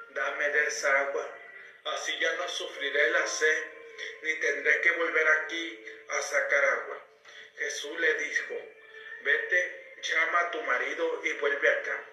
dame 0.10 0.50
de 0.50 0.68
esa 0.68 1.02
agua, 1.02 1.30
así 1.86 2.18
ya 2.20 2.34
no 2.34 2.48
sufriré 2.50 3.12
la 3.12 3.28
sed, 3.28 3.64
ni 4.24 4.34
tendré 4.40 4.82
que 4.82 4.92
volver 4.92 5.28
aquí 5.28 5.86
a 6.10 6.22
sacar 6.22 6.66
agua. 6.66 7.06
Jesús 7.58 8.00
le 8.00 8.14
dijo, 8.16 8.75
vete, 9.26 9.96
llama 10.04 10.40
a 10.40 10.52
tu 10.52 10.62
marido 10.62 11.22
y 11.24 11.34
vuelve 11.34 11.68
acá. 11.70 12.06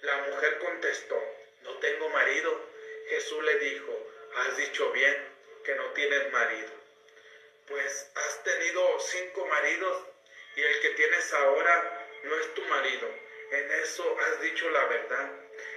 La 0.00 0.16
mujer 0.16 0.58
contestó, 0.58 1.22
no 1.62 1.78
tengo 1.78 2.08
marido. 2.08 2.70
Jesús 3.08 3.44
le 3.44 3.58
dijo, 3.58 4.10
has 4.34 4.56
dicho 4.56 4.90
bien 4.92 5.16
que 5.62 5.74
no 5.74 5.92
tienes 5.92 6.32
marido. 6.32 6.70
Pues 7.66 8.10
has 8.14 8.42
tenido 8.44 8.98
cinco 9.00 9.46
maridos 9.46 10.04
y 10.56 10.62
el 10.62 10.80
que 10.80 10.90
tienes 10.90 11.32
ahora 11.34 12.08
no 12.24 12.34
es 12.38 12.54
tu 12.54 12.62
marido. 12.62 13.08
En 13.50 13.70
eso 13.72 14.18
has 14.20 14.40
dicho 14.40 14.68
la 14.70 14.84
verdad. 14.86 15.30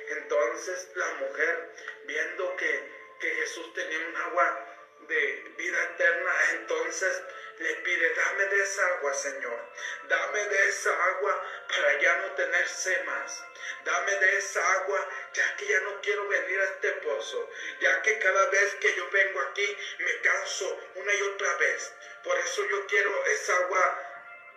Entonces 0.09 0.89
la 0.95 1.09
mujer, 1.15 1.69
viendo 2.05 2.55
que, 2.55 2.81
que 3.19 3.29
Jesús 3.29 3.73
tenía 3.73 3.99
un 4.07 4.15
agua 4.15 4.75
de 5.07 5.53
vida 5.57 5.83
eterna, 5.83 6.31
entonces 6.53 7.21
le 7.59 7.73
pide, 7.75 8.13
dame 8.13 8.45
de 8.45 8.63
esa 8.63 8.87
agua, 8.87 9.13
Señor. 9.13 9.59
Dame 10.07 10.45
de 10.45 10.67
esa 10.67 11.05
agua 11.05 11.43
para 11.67 11.99
ya 11.99 12.15
no 12.17 12.31
tenerse 12.33 13.03
más. 13.03 13.43
Dame 13.83 14.15
de 14.15 14.37
esa 14.37 14.73
agua 14.73 15.09
ya 15.33 15.55
que 15.55 15.65
ya 15.65 15.79
no 15.81 15.99
quiero 16.01 16.27
venir 16.27 16.59
a 16.59 16.65
este 16.65 16.91
pozo. 16.93 17.49
Ya 17.79 18.01
que 18.03 18.19
cada 18.19 18.45
vez 18.47 18.75
que 18.75 18.93
yo 18.95 19.09
vengo 19.09 19.41
aquí 19.41 19.77
me 19.99 20.21
canso 20.21 20.79
una 20.95 21.13
y 21.13 21.21
otra 21.23 21.55
vez. 21.55 21.91
Por 22.23 22.37
eso 22.37 22.63
yo 22.69 22.85
quiero 22.87 23.25
esa 23.25 23.55
agua 23.57 24.03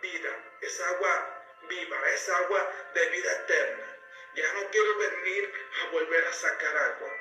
vida, 0.02 0.36
esa 0.60 0.88
agua 0.90 1.44
viva, 1.62 2.08
esa 2.10 2.36
agua 2.36 2.72
de 2.94 3.06
vida 3.06 3.32
eterna. 3.32 3.96
Ya 4.34 4.52
no 4.52 4.70
quiero 4.70 4.96
venir 4.98 5.52
a 5.80 5.90
volver 5.90 6.24
a 6.26 6.32
sacar 6.32 6.76
agua. 6.76 7.16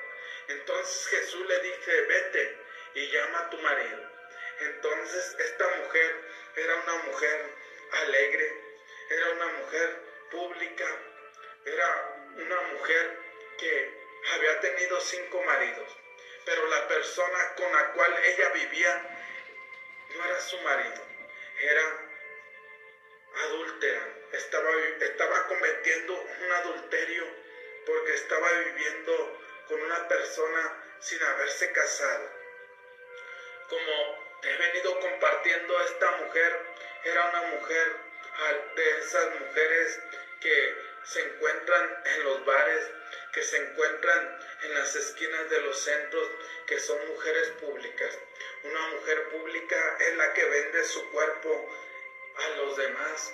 Entonces 0.48 1.06
Jesús 1.08 1.46
le 1.46 1.58
dice, 1.60 2.00
vete 2.02 2.56
y 2.94 3.10
llama 3.10 3.38
a 3.38 3.50
tu 3.50 3.58
marido. 3.58 4.19
Entonces 4.60 5.36
esta 5.38 5.68
mujer 5.68 6.20
era 6.56 6.76
una 6.76 6.96
mujer 7.04 7.46
alegre, 7.92 8.54
era 9.08 9.30
una 9.30 9.46
mujer 9.46 9.96
pública, 10.30 10.86
era 11.64 12.16
una 12.36 12.60
mujer 12.72 13.18
que 13.58 14.00
había 14.34 14.60
tenido 14.60 15.00
cinco 15.00 15.42
maridos, 15.42 15.96
pero 16.44 16.66
la 16.66 16.86
persona 16.88 17.54
con 17.54 17.72
la 17.72 17.92
cual 17.92 18.14
ella 18.24 18.48
vivía 18.50 19.02
no 20.14 20.24
era 20.24 20.40
su 20.40 20.58
marido, 20.58 21.06
era 21.58 22.10
adúltera, 23.44 24.06
estaba, 24.32 24.70
estaba 25.00 25.46
cometiendo 25.46 26.14
un 26.14 26.52
adulterio 26.52 27.24
porque 27.86 28.12
estaba 28.12 28.50
viviendo 28.52 29.40
con 29.68 29.80
una 29.80 30.06
persona 30.08 30.96
sin 31.00 31.22
haberse 31.22 31.72
casado. 31.72 32.28
Como 33.68 34.29
he 34.42 34.56
venido 34.56 34.98
compartiendo 35.00 35.80
esta 35.80 36.10
mujer, 36.12 36.60
era 37.04 37.28
una 37.28 37.42
mujer 37.42 37.92
de 38.74 38.98
esas 38.98 39.28
mujeres 39.38 40.00
que 40.40 40.74
se 41.04 41.20
encuentran 41.20 42.02
en 42.06 42.24
los 42.24 42.44
bares, 42.44 42.90
que 43.32 43.42
se 43.42 43.56
encuentran 43.56 44.38
en 44.62 44.74
las 44.74 44.94
esquinas 44.94 45.48
de 45.50 45.60
los 45.60 45.78
centros, 45.78 46.28
que 46.66 46.78
son 46.78 47.06
mujeres 47.08 47.48
públicas. 47.60 48.18
Una 48.62 48.86
mujer 48.88 49.28
pública 49.28 49.96
es 50.00 50.16
la 50.16 50.32
que 50.32 50.44
vende 50.44 50.84
su 50.84 51.10
cuerpo 51.10 51.74
a 52.36 52.48
los 52.56 52.76
demás 52.76 53.32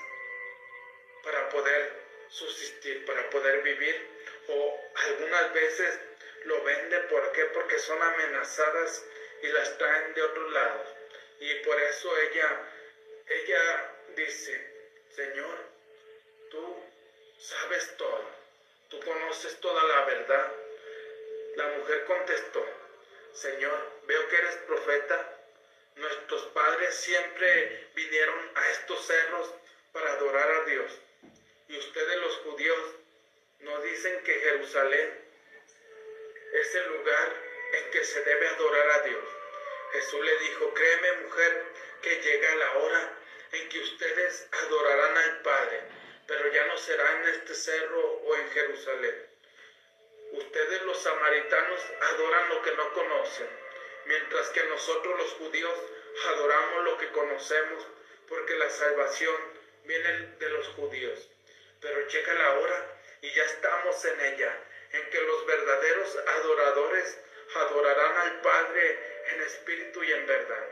para 1.22 1.48
poder 1.48 1.92
subsistir, 2.28 3.04
para 3.04 3.28
poder 3.30 3.62
vivir, 3.62 4.08
o 4.48 4.80
algunas 4.94 5.52
veces 5.52 5.98
lo 6.44 6.62
vende, 6.62 7.00
¿por 7.00 7.32
qué? 7.32 7.44
Porque 7.46 7.78
son 7.78 8.00
amenazadas 8.02 9.04
y 9.42 9.48
las 9.48 9.76
traen 9.78 10.14
de 10.14 10.22
otros 10.22 10.52
lados. 10.52 10.95
Y 11.40 11.54
por 11.56 11.80
eso 11.80 12.16
ella, 12.18 12.60
ella 13.26 13.94
dice, 14.16 14.76
Señor, 15.14 15.56
tú 16.50 16.82
sabes 17.38 17.96
todo, 17.96 18.30
tú 18.88 19.00
conoces 19.00 19.60
toda 19.60 19.82
la 19.84 20.04
verdad. 20.06 20.52
La 21.56 21.68
mujer 21.68 22.04
contestó, 22.04 22.64
Señor, 23.32 23.92
veo 24.06 24.28
que 24.28 24.36
eres 24.36 24.56
profeta. 24.66 25.32
Nuestros 25.96 26.42
padres 26.46 26.94
siempre 26.94 27.88
vinieron 27.94 28.50
a 28.54 28.70
estos 28.70 29.06
cerros 29.06 29.50
para 29.92 30.12
adorar 30.12 30.50
a 30.50 30.64
Dios. 30.64 30.92
Y 31.68 31.78
ustedes 31.78 32.16
los 32.18 32.36
judíos 32.38 32.78
nos 33.60 33.82
dicen 33.82 34.22
que 34.22 34.34
Jerusalén 34.40 35.26
es 36.52 36.74
el 36.74 36.88
lugar 36.88 37.32
en 37.72 37.90
que 37.90 38.04
se 38.04 38.22
debe 38.22 38.48
adorar 38.48 38.90
a 38.90 38.98
Dios. 39.00 39.35
Jesús 39.96 40.22
le 40.22 40.38
dijo, 40.40 40.74
créeme 40.74 41.12
mujer, 41.22 41.64
que 42.02 42.20
llega 42.20 42.54
la 42.56 42.72
hora 42.76 43.18
en 43.52 43.68
que 43.70 43.80
ustedes 43.80 44.46
adorarán 44.52 45.16
al 45.16 45.40
Padre, 45.40 45.80
pero 46.26 46.52
ya 46.52 46.66
no 46.66 46.76
será 46.76 47.12
en 47.12 47.28
este 47.28 47.54
cerro 47.54 48.02
o 48.02 48.36
en 48.36 48.50
Jerusalén. 48.50 49.26
Ustedes 50.32 50.82
los 50.82 50.98
samaritanos 50.98 51.80
adoran 52.12 52.48
lo 52.50 52.60
que 52.60 52.72
no 52.72 52.92
conocen, 52.92 53.48
mientras 54.04 54.50
que 54.50 54.64
nosotros 54.64 55.16
los 55.18 55.32
judíos 55.32 55.74
adoramos 56.26 56.84
lo 56.84 56.98
que 56.98 57.10
conocemos, 57.12 57.86
porque 58.28 58.54
la 58.56 58.68
salvación 58.68 59.34
viene 59.84 60.34
de 60.38 60.50
los 60.50 60.68
judíos. 60.74 61.26
Pero 61.80 62.06
llega 62.06 62.34
la 62.34 62.58
hora 62.58 63.00
y 63.22 63.32
ya 63.32 63.44
estamos 63.44 64.04
en 64.04 64.20
ella, 64.20 64.62
en 64.92 65.08
que 65.08 65.22
los 65.22 65.46
verdaderos 65.46 66.16
adoradores 66.16 67.18
adorarán 67.54 68.16
al 68.18 68.40
Padre 68.42 69.15
en 69.28 69.40
espíritu 69.42 70.02
y 70.02 70.12
en 70.12 70.26
verdad. 70.26 70.68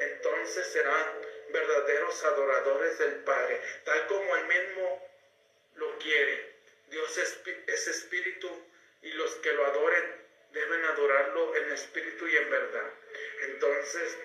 Entonces 0.00 0.66
serán 0.66 1.20
verdaderos 1.50 2.24
adoradores 2.24 2.98
del 2.98 3.14
Padre, 3.24 3.60
tal 3.84 4.06
como 4.06 4.36
Él 4.36 4.44
mismo 4.46 5.08
lo 5.76 5.98
quiere. 5.98 6.54
Dios 6.88 7.18
es 7.18 7.86
espíritu 7.88 8.50
y 9.02 9.12
los 9.12 9.34
que 9.36 9.52
lo 9.52 9.64
adoren 9.66 10.24
deben 10.54 10.84
adorarlo 10.84 11.54
en 11.56 11.72
espíritu 11.72 12.26
y 12.28 12.36
en 12.36 12.50
verdad. 12.50 12.90
Entonces 13.42 14.16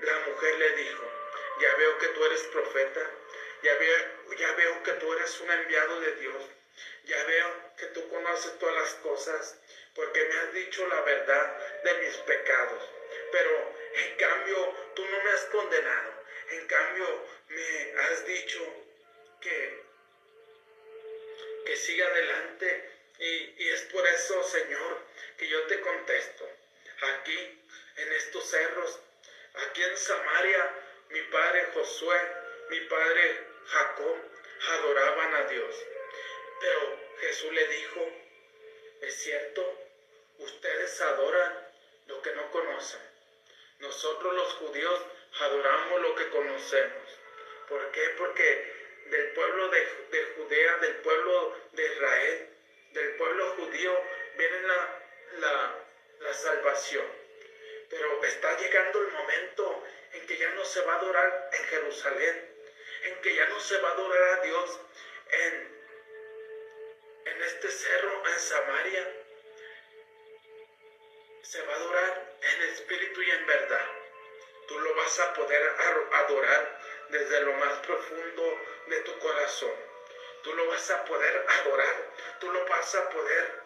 la 0.00 0.18
mujer 0.20 0.54
le 0.56 0.70
dijo, 0.76 1.04
ya 1.60 1.74
veo 1.76 1.98
que 1.98 2.08
tú 2.08 2.24
eres 2.24 2.42
profeta, 2.44 3.10
ya 3.62 3.74
veo, 3.76 3.96
ya 4.36 4.52
veo 4.52 4.82
que 4.82 4.92
tú 4.92 5.12
eres 5.12 5.40
un 5.40 5.50
enviado 5.50 6.00
de 6.00 6.12
Dios, 6.16 6.42
ya 7.04 7.24
veo 7.24 7.74
que 7.76 7.86
tú 7.86 8.08
conoces 8.08 8.58
todas 8.58 8.74
las 8.74 8.94
cosas, 8.94 9.58
porque 9.94 10.24
me 10.24 10.36
has 10.36 10.52
dicho 10.54 10.86
la 10.86 11.00
verdad 11.02 11.82
de 11.84 11.94
mis 11.94 12.16
pecados. 12.18 12.82
Pero 13.30 13.74
en 13.94 14.16
cambio 14.16 14.76
tú 14.94 15.04
no 15.04 15.22
me 15.22 15.30
has 15.30 15.44
condenado, 15.46 16.12
en 16.50 16.66
cambio 16.66 17.26
me 17.48 18.00
has 18.00 18.26
dicho 18.26 18.60
que, 19.40 19.82
que 21.66 21.76
siga 21.76 22.06
adelante 22.06 22.92
y, 23.18 23.68
es 23.68 23.82
por 23.82 24.06
eso, 24.06 24.42
Señor, 24.42 24.98
que 25.36 25.46
yo 25.48 25.62
te 25.66 25.80
contesto. 25.80 26.48
Aquí, 27.02 27.62
en 27.96 28.12
estos 28.12 28.50
cerros, 28.50 28.98
aquí 29.54 29.82
en 29.82 29.96
Samaria, 29.96 30.70
mi 31.10 31.20
padre 31.22 31.66
Josué, 31.72 32.18
mi 32.68 32.80
padre 32.80 33.46
Jacob, 33.66 34.16
adoraban 34.70 35.34
a 35.34 35.42
Dios. 35.44 35.76
Pero 36.60 36.98
Jesús 37.20 37.52
le 37.52 37.66
dijo, 37.68 38.10
es 39.02 39.14
cierto, 39.14 39.78
ustedes 40.38 41.00
adoran 41.00 41.71
lo 42.06 42.22
que 42.22 42.32
no 42.34 42.50
conocen. 42.50 43.00
Nosotros 43.78 44.34
los 44.34 44.52
judíos 44.54 45.00
adoramos 45.40 46.00
lo 46.02 46.14
que 46.14 46.28
conocemos. 46.30 47.18
¿Por 47.68 47.90
qué? 47.90 48.14
Porque 48.18 48.72
del 49.06 49.32
pueblo 49.32 49.68
de, 49.68 49.80
de 50.10 50.24
Judea, 50.36 50.76
del 50.76 50.94
pueblo 50.96 51.56
de 51.72 51.86
Israel, 51.86 52.48
del 52.92 53.16
pueblo 53.16 53.46
judío 53.56 54.00
viene 54.36 54.62
la, 54.62 55.78
la, 56.20 56.34
salvación. 56.34 57.04
Pero 57.88 58.24
está 58.24 58.56
llegando 58.58 59.00
el 59.00 59.08
momento 59.08 59.84
en 60.12 60.26
que 60.26 60.38
ya 60.38 60.50
no 60.50 60.64
se 60.64 60.80
va 60.82 60.94
a 60.94 60.96
adorar 60.96 61.50
en 61.52 61.64
Jerusalén, 61.64 62.54
en 63.02 63.20
que 63.20 63.34
ya 63.34 63.46
no 63.46 63.60
se 63.60 63.78
va 63.78 63.90
a 63.90 63.92
adorar 63.92 64.38
a 64.38 64.42
Dios 64.42 64.80
en, 65.30 65.84
en 67.26 67.42
este 67.42 67.70
cerro, 67.70 68.22
en 68.26 68.38
Samaria. 68.38 69.21
Se 71.42 71.62
va 71.62 71.72
a 71.72 71.76
adorar 71.76 72.36
en 72.40 72.62
espíritu 72.70 73.22
y 73.22 73.30
en 73.30 73.46
verdad. 73.46 73.86
Tú 74.68 74.78
lo 74.78 74.94
vas 74.94 75.18
a 75.20 75.32
poder 75.34 75.62
adorar 76.12 76.80
desde 77.10 77.40
lo 77.40 77.52
más 77.54 77.78
profundo 77.80 78.60
de 78.86 79.00
tu 79.00 79.18
corazón 79.18 79.92
tú 80.42 80.52
lo 80.54 80.66
vas 80.66 80.90
a 80.90 81.04
poder 81.04 81.46
adorar, 81.48 81.94
tú 82.40 82.50
lo 82.50 82.66
vas 82.66 82.94
a 82.94 83.08
poder 83.10 83.62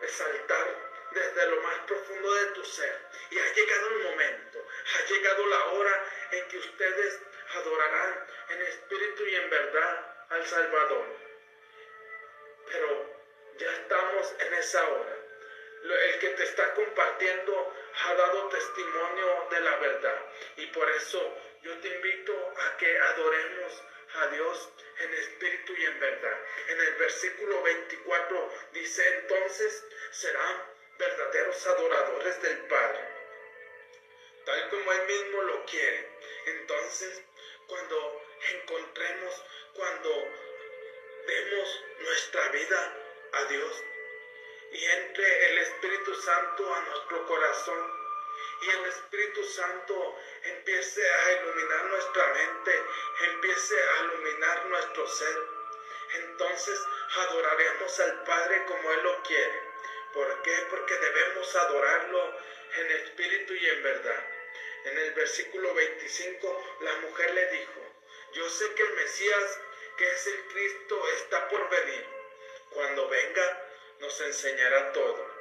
exaltar 0.00 0.66
desde 1.12 1.46
lo 1.46 1.62
más 1.62 1.78
profundo 1.86 2.34
de 2.34 2.46
tu 2.46 2.64
ser. 2.64 2.98
Y 3.30 3.38
ha 3.38 3.52
llegado 3.52 3.88
el 3.88 4.02
momento, 4.02 4.66
ha 4.94 5.06
llegado 5.06 5.46
la 5.46 5.64
hora 5.66 6.04
en 6.32 6.48
que 6.48 6.58
ustedes 6.58 7.20
adorarán 7.54 8.26
en 8.50 8.62
espíritu 8.62 9.24
y 9.24 9.34
en 9.36 9.50
verdad 9.50 10.14
al 10.28 10.46
Salvador. 10.46 11.06
Pero 12.66 13.16
ya 13.56 13.72
estamos 13.72 14.34
en 14.38 14.54
esa 14.54 14.88
hora. 14.88 15.15
El 15.94 16.18
que 16.18 16.28
te 16.30 16.42
está 16.42 16.74
compartiendo 16.74 17.74
ha 18.04 18.14
dado 18.14 18.48
testimonio 18.48 19.46
de 19.50 19.60
la 19.60 19.76
verdad. 19.76 20.26
Y 20.56 20.66
por 20.66 20.90
eso 20.90 21.36
yo 21.62 21.78
te 21.78 21.88
invito 21.88 22.52
a 22.56 22.76
que 22.76 22.98
adoremos 22.98 23.82
a 24.14 24.26
Dios 24.28 24.68
en 24.98 25.14
espíritu 25.14 25.74
y 25.76 25.84
en 25.84 26.00
verdad. 26.00 26.38
En 26.68 26.80
el 26.80 26.94
versículo 26.94 27.62
24 27.62 28.52
dice 28.72 29.08
entonces 29.18 29.84
serán 30.10 30.62
verdaderos 30.98 31.66
adoradores 31.66 32.42
del 32.42 32.58
Padre, 32.66 33.00
tal 34.44 34.68
como 34.70 34.92
Él 34.92 35.06
mismo 35.06 35.42
lo 35.42 35.64
quiere. 35.66 36.08
Entonces, 36.46 37.22
cuando 37.66 38.22
encontremos, 38.52 39.44
cuando 39.74 40.10
demos 41.26 41.84
nuestra 42.00 42.48
vida 42.48 42.96
a 43.32 43.44
Dios 43.44 43.82
y 44.72 44.84
entre 44.84 45.50
el 45.50 45.58
Espíritu 45.58 46.14
Santo 46.14 46.74
a 46.74 46.80
nuestro 46.80 47.26
corazón, 47.26 48.06
y 48.62 48.70
el 48.70 48.86
Espíritu 48.86 49.44
Santo 49.44 50.16
empiece 50.44 51.06
a 51.08 51.32
iluminar 51.32 51.84
nuestra 51.86 52.26
mente, 52.34 52.82
empiece 53.32 53.74
a 53.82 54.04
iluminar 54.04 54.66
nuestro 54.66 55.06
ser. 55.06 55.36
Entonces 56.14 56.80
adoraremos 57.16 58.00
al 58.00 58.24
Padre 58.24 58.64
como 58.66 58.92
Él 58.92 59.02
lo 59.02 59.22
quiere. 59.22 59.62
¿Por 60.12 60.42
qué? 60.42 60.66
Porque 60.70 60.94
debemos 60.96 61.54
adorarlo 61.56 62.34
en 62.78 62.90
espíritu 62.92 63.54
y 63.54 63.66
en 63.66 63.82
verdad. 63.82 64.24
En 64.84 64.98
el 64.98 65.12
versículo 65.12 65.74
25 65.74 66.78
la 66.80 66.94
mujer 66.96 67.34
le 67.34 67.46
dijo, 67.48 67.80
yo 68.32 68.48
sé 68.48 68.72
que 68.74 68.82
el 68.82 68.92
Mesías, 68.94 69.58
que 69.98 70.10
es 70.10 70.26
el 70.26 70.42
Cristo, 70.48 71.08
está 71.16 71.48
por 71.48 71.68
venir. 71.68 72.06
Cuando 72.70 73.08
venga, 73.08 73.65
nos 74.00 74.20
enseñará 74.20 74.92
todo. 74.92 75.36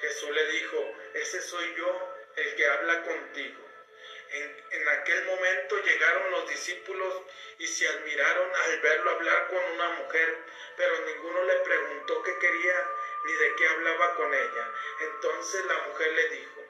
Jesús 0.00 0.30
le 0.30 0.46
dijo, 0.46 0.96
ese 1.14 1.40
soy 1.42 1.74
yo 1.76 2.14
el 2.36 2.54
que 2.56 2.66
habla 2.66 3.02
contigo. 3.02 3.68
En, 4.30 4.88
aquel 4.88 5.24
momento 5.26 5.76
llegaron 5.82 6.30
los 6.30 6.48
discípulos 6.48 7.22
y 7.58 7.66
se 7.66 7.86
admiraron 7.86 8.50
al 8.54 8.80
verlo 8.80 9.10
hablar 9.10 9.48
con 9.48 9.62
una 9.62 9.88
mujer, 9.90 10.38
pero 10.76 10.98
ninguno 11.00 11.44
le 11.44 11.56
preguntó 11.56 12.22
qué 12.22 12.38
quería 12.38 12.88
ni 13.24 13.32
de 13.32 13.54
qué 13.56 13.68
hablaba 13.68 14.16
con 14.16 14.32
ella. 14.32 14.70
Entonces 15.00 15.64
la 15.66 15.78
mujer 15.88 16.12
le 16.12 16.28
dijo, 16.30 16.64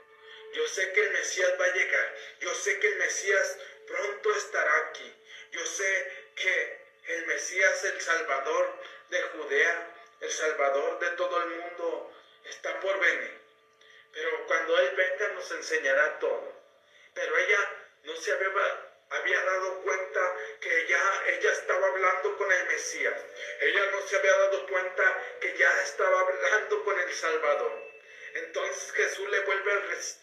yo 0.55 0.67
sé 0.69 0.93
que 0.93 1.01
el 1.03 1.13
Mesías 1.13 1.53
va 1.61 1.65
a 1.65 1.75
llegar, 1.75 2.17
yo 2.41 2.55
sé 2.55 2.79
que 2.81 2.89
el 2.89 2.97
Mesías 2.97 3.59
pronto 3.87 4.37
estará 4.37 4.77
aquí, 4.89 5.15
yo 5.53 5.65
sé 5.65 6.29
que 6.35 6.83
el 7.07 7.27
Mesías, 7.27 7.85
el 7.85 8.01
Salvador 8.01 8.79
de 9.09 9.23
Judea, 9.23 9.92
el 10.23 10.31
Salvador 10.31 10.99
de 11.01 11.11
todo 11.11 11.43
el 11.43 11.49
mundo, 11.49 12.13
está 12.45 12.79
por 12.81 12.99
venir. 13.01 13.41
Pero 14.13 14.47
cuando 14.47 14.79
Él 14.79 14.95
venga 14.97 15.29
nos 15.29 15.51
enseñará 15.51 16.19
todo. 16.21 16.63
Pero 17.15 17.37
ella 17.37 17.59
no 18.05 18.17
se 18.17 18.33
había, 18.33 18.49
había 19.11 19.45
dado 19.45 19.83
cuenta 19.83 20.37
que 20.61 20.87
ya 20.87 21.25
ella 21.27 21.53
estaba 21.53 21.87
hablando 21.89 22.37
con 22.37 22.53
el 22.53 22.67
Mesías. 22.67 23.21
Ella 23.61 23.91
no 23.91 24.01
se 24.03 24.17
había 24.17 24.33
dado 24.33 24.67
cuenta 24.69 25.23
que 25.41 25.57
ya 25.57 25.83
estaba 25.83 26.21
hablando 26.21 26.85
con 26.85 26.99
el 26.99 27.13
Salvador. 27.13 27.93
Entonces 28.35 28.93
Jesús 28.93 29.29
le 29.29 29.41
vuelve 29.41 29.73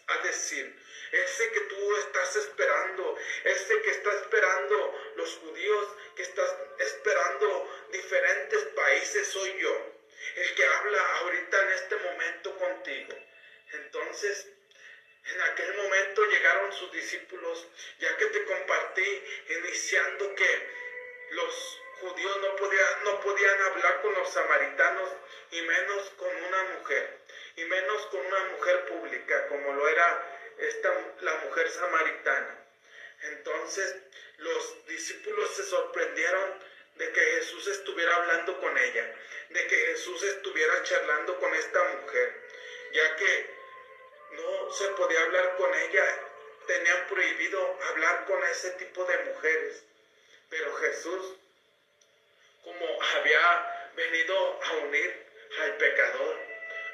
a 0.06 0.18
decir, 0.18 0.76
ese 1.12 1.50
que 1.50 1.60
tú 1.60 1.96
estás 1.96 2.36
esperando, 2.36 3.16
ese 3.44 3.80
que 3.82 3.90
está 3.90 4.12
esperando 4.12 5.12
los 5.16 5.34
judíos, 5.36 5.88
que 6.14 6.22
estás 6.22 6.54
esperando 6.78 7.86
diferentes 7.90 8.62
países, 8.64 9.28
soy 9.28 9.58
yo. 9.58 9.94
El 10.36 10.54
que 10.54 10.64
habla 10.64 11.16
ahorita 11.16 11.62
en 11.62 11.72
este 11.72 11.96
momento 11.96 12.56
contigo. 12.56 13.14
Entonces, 13.72 14.48
en 15.24 15.40
aquel 15.42 15.74
momento 15.74 16.24
llegaron 16.26 16.72
sus 16.72 16.92
discípulos, 16.92 17.66
ya 17.98 18.16
que 18.16 18.26
te 18.26 18.44
compartí 18.44 19.24
iniciando 19.48 20.34
que 20.34 20.80
los 21.30 21.80
judíos 22.00 22.38
no 22.40 22.56
podían, 22.56 23.04
no 23.04 23.20
podían 23.20 23.62
hablar 23.62 24.02
con 24.02 24.14
los 24.14 24.30
samaritanos 24.30 25.10
y 25.50 25.62
menos 25.62 26.10
con 26.10 26.34
una 26.44 26.62
mujer, 26.64 27.18
y 27.56 27.64
menos 27.64 28.06
con 28.06 28.24
una 28.24 28.44
mujer 28.44 28.86
pública 28.86 29.48
como 29.48 29.72
lo 29.72 29.88
era 29.88 30.39
esta, 30.60 31.14
la 31.20 31.34
mujer 31.36 31.70
samaritana. 31.70 32.66
Entonces 33.22 33.96
los 34.38 34.86
discípulos 34.86 35.54
se 35.54 35.64
sorprendieron 35.64 36.58
de 36.94 37.12
que 37.12 37.20
Jesús 37.20 37.66
estuviera 37.68 38.14
hablando 38.16 38.60
con 38.60 38.76
ella, 38.76 39.14
de 39.50 39.66
que 39.66 39.76
Jesús 39.76 40.22
estuviera 40.22 40.82
charlando 40.82 41.38
con 41.38 41.54
esta 41.54 41.82
mujer, 41.84 42.40
ya 42.92 43.16
que 43.16 43.50
no 44.32 44.72
se 44.72 44.88
podía 44.90 45.22
hablar 45.22 45.56
con 45.56 45.74
ella, 45.74 46.18
tenían 46.66 47.06
prohibido 47.08 47.78
hablar 47.90 48.26
con 48.26 48.42
ese 48.44 48.70
tipo 48.72 49.04
de 49.04 49.18
mujeres. 49.24 49.82
Pero 50.48 50.74
Jesús, 50.76 51.36
como 52.64 53.02
había 53.02 53.90
venido 53.94 54.62
a 54.62 54.72
unir 54.84 55.26
al 55.62 55.76
pecador, 55.76 56.49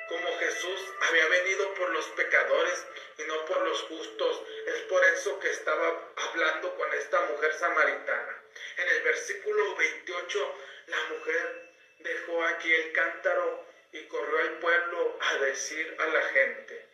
como 0.09 0.39
Jesús 0.39 0.81
había 1.01 1.27
venido 1.29 1.75
por 1.75 1.91
los 1.91 2.07
pecadores 2.11 2.87
y 3.19 3.23
no 3.25 3.45
por 3.45 3.61
los 3.63 3.83
justos, 3.83 4.43
es 4.67 4.81
por 4.83 5.05
eso 5.05 5.39
que 5.41 5.51
estaba 5.51 6.13
hablando 6.17 6.75
con 6.77 6.93
esta 6.95 7.21
mujer 7.23 7.53
samaritana. 7.55 8.43
En 8.77 8.89
el 8.89 9.03
versículo 9.03 9.75
28, 9.77 10.55
la 10.87 11.03
mujer 11.05 11.71
dejó 11.99 12.45
aquí 12.45 12.73
el 12.73 12.93
cántaro 12.93 13.65
y 13.93 14.03
corrió 14.05 14.39
al 14.39 14.59
pueblo 14.59 15.19
a 15.21 15.35
decir 15.39 15.97
a 15.99 16.07
la 16.07 16.23
gente, 16.23 16.87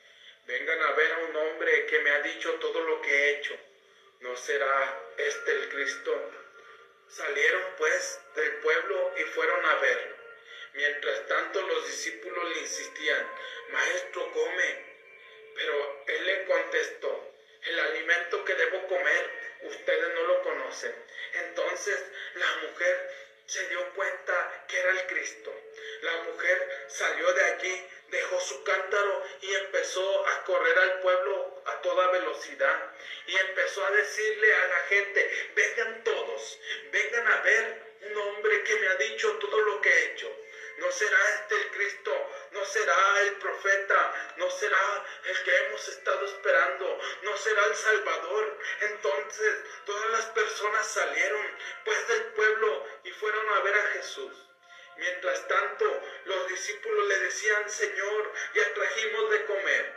vengan 0.46 0.80
a 0.82 0.92
ver 0.92 1.12
a 1.12 1.18
un 1.18 1.36
hombre 1.36 1.86
que 1.86 1.98
me 2.00 2.10
ha 2.10 2.20
dicho 2.20 2.52
todo 2.54 2.80
lo 2.80 3.00
que 3.02 3.10
he 3.10 3.38
hecho. 3.38 3.56
¿No 4.20 4.36
será 4.36 5.00
este 5.16 5.50
el 5.50 5.68
Cristo? 5.68 6.30
Salieron 7.08 7.62
pues 7.76 8.20
del 8.36 8.52
pueblo 8.60 9.12
y 9.16 9.22
fueron 9.24 9.64
a 9.66 9.74
verlo. 9.76 10.21
Mientras 10.74 11.26
tanto 11.26 11.60
los 11.60 11.86
discípulos 11.86 12.48
le 12.50 12.60
insistían, 12.60 13.30
Maestro, 13.68 14.32
come. 14.32 14.92
Pero 15.54 16.04
él 16.06 16.26
le 16.26 16.44
contestó, 16.44 17.34
el 17.62 17.78
alimento 17.78 18.44
que 18.44 18.54
debo 18.54 18.86
comer, 18.86 19.30
ustedes 19.62 20.14
no 20.14 20.22
lo 20.22 20.42
conocen. 20.42 20.94
Entonces 21.34 22.02
la 22.34 22.56
mujer 22.68 23.10
se 23.46 23.68
dio 23.68 23.92
cuenta 23.94 24.64
que 24.66 24.78
era 24.78 24.90
el 24.92 25.06
Cristo. 25.06 25.54
La 26.00 26.22
mujer 26.22 26.86
salió 26.88 27.32
de 27.34 27.44
allí, 27.44 27.86
dejó 28.08 28.40
su 28.40 28.64
cántaro 28.64 29.22
y 29.42 29.54
empezó 29.54 30.26
a 30.26 30.44
correr 30.44 30.78
al 30.78 31.00
pueblo 31.00 31.62
a 31.66 31.82
toda 31.82 32.10
velocidad. 32.12 32.94
Y 33.26 33.36
empezó 33.36 33.84
a 33.84 33.90
decirle 33.90 34.54
a 34.54 34.68
la 34.68 34.80
gente, 34.88 35.50
vengan 35.54 36.02
todos, 36.02 36.58
vengan 36.90 37.28
a 37.28 37.40
ver 37.42 37.82
un 38.02 38.16
hombre 38.16 38.62
que 38.64 38.76
me 38.76 38.88
ha 38.88 38.94
dicho 38.96 39.36
todo 39.38 39.60
lo 39.60 39.80
que 39.80 39.90
he 39.90 40.04
hecho. 40.12 40.41
No 40.82 40.90
será 40.90 41.18
este 41.34 41.54
el 41.54 41.70
Cristo, 41.70 42.30
no 42.50 42.64
será 42.64 43.20
el 43.20 43.34
profeta, 43.36 44.32
no 44.36 44.50
será 44.50 45.04
el 45.26 45.42
que 45.44 45.56
hemos 45.58 45.88
estado 45.88 46.24
esperando, 46.26 46.98
no 47.22 47.36
será 47.36 47.64
el 47.66 47.76
Salvador. 47.76 48.58
Entonces 48.80 49.58
todas 49.86 50.10
las 50.10 50.26
personas 50.26 50.84
salieron 50.88 51.46
pues 51.84 52.08
del 52.08 52.24
pueblo 52.32 52.86
y 53.04 53.12
fueron 53.12 53.48
a 53.50 53.60
ver 53.60 53.76
a 53.76 53.86
Jesús. 53.92 54.32
Mientras 54.96 55.46
tanto, 55.46 56.02
los 56.24 56.48
discípulos 56.48 57.06
le 57.06 57.18
decían, 57.20 57.70
Señor, 57.70 58.32
ya 58.54 58.74
trajimos 58.74 59.30
de 59.30 59.44
comer. 59.44 59.94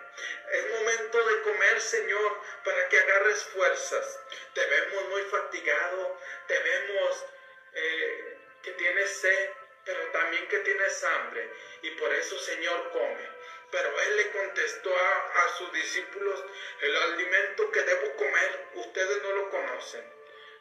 Es 0.52 0.70
momento 0.70 1.28
de 1.28 1.42
comer, 1.42 1.82
Señor, 1.82 2.42
para 2.64 2.90
que 2.90 3.00
agarres 3.00 3.44
fuerzas. 3.46 4.20
Te 4.54 4.66
vemos 4.68 5.10
muy 5.10 5.22
fatigado, 5.24 6.22
te 6.48 6.60
vemos 6.60 7.26
eh, 7.74 8.38
que 8.62 8.72
tienes 8.74 9.10
sed 9.10 9.65
pero 9.86 10.02
también 10.12 10.48
que 10.48 10.60
tienes 10.60 11.04
hambre, 11.04 11.50
y 11.82 11.92
por 11.92 12.14
eso, 12.14 12.38
Señor, 12.40 12.92
come. 12.92 13.36
Pero 13.72 14.02
él 14.02 14.16
le 14.18 14.32
contestó 14.32 14.96
a, 14.96 15.50
sus 15.58 15.72
discípulos, 15.74 16.44
el 16.82 16.96
alimento 16.96 17.72
que 17.72 17.82
debo 17.82 18.16
comer, 18.16 18.68
ustedes 18.76 19.22
no 19.24 19.32
lo 19.32 19.50
conocen, 19.50 20.04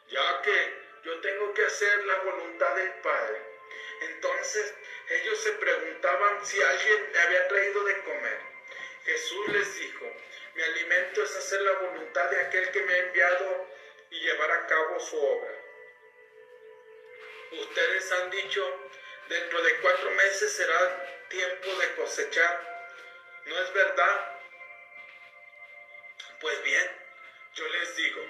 ya 0.07 0.41
que 0.41 0.85
yo 1.03 1.19
tengo 1.21 1.53
que 1.53 1.65
hacer 1.65 2.05
la 2.05 2.15
voluntad 2.19 2.75
del 2.75 2.91
Padre. 3.01 3.41
Entonces 4.01 4.73
ellos 5.09 5.39
se 5.39 5.51
preguntaban 5.53 6.45
si 6.45 6.61
alguien 6.61 7.11
le 7.13 7.19
había 7.19 7.47
traído 7.47 7.83
de 7.83 8.03
comer. 8.03 8.39
Jesús 9.05 9.47
les 9.49 9.79
dijo, 9.79 10.11
mi 10.55 10.63
alimento 10.63 11.23
es 11.23 11.35
hacer 11.35 11.61
la 11.61 11.73
voluntad 11.73 12.29
de 12.29 12.41
aquel 12.41 12.71
que 12.71 12.81
me 12.81 12.93
ha 12.93 12.97
enviado 12.97 13.67
y 14.09 14.19
llevar 14.19 14.51
a 14.51 14.67
cabo 14.67 14.99
su 14.99 15.17
obra. 15.17 15.51
Ustedes 17.51 18.11
han 18.11 18.29
dicho, 18.31 18.89
Dentro 19.27 19.61
de 19.61 19.79
cuatro 19.81 20.11
meses 20.11 20.51
será 20.53 21.25
tiempo 21.29 21.75
de 21.77 21.95
cosechar. 21.95 22.75
¿No 23.45 23.59
es 23.59 23.73
verdad? 23.73 24.39
Pues 26.39 26.63
bien, 26.63 26.91
yo 27.55 27.67
les 27.67 27.95
digo, 27.95 28.21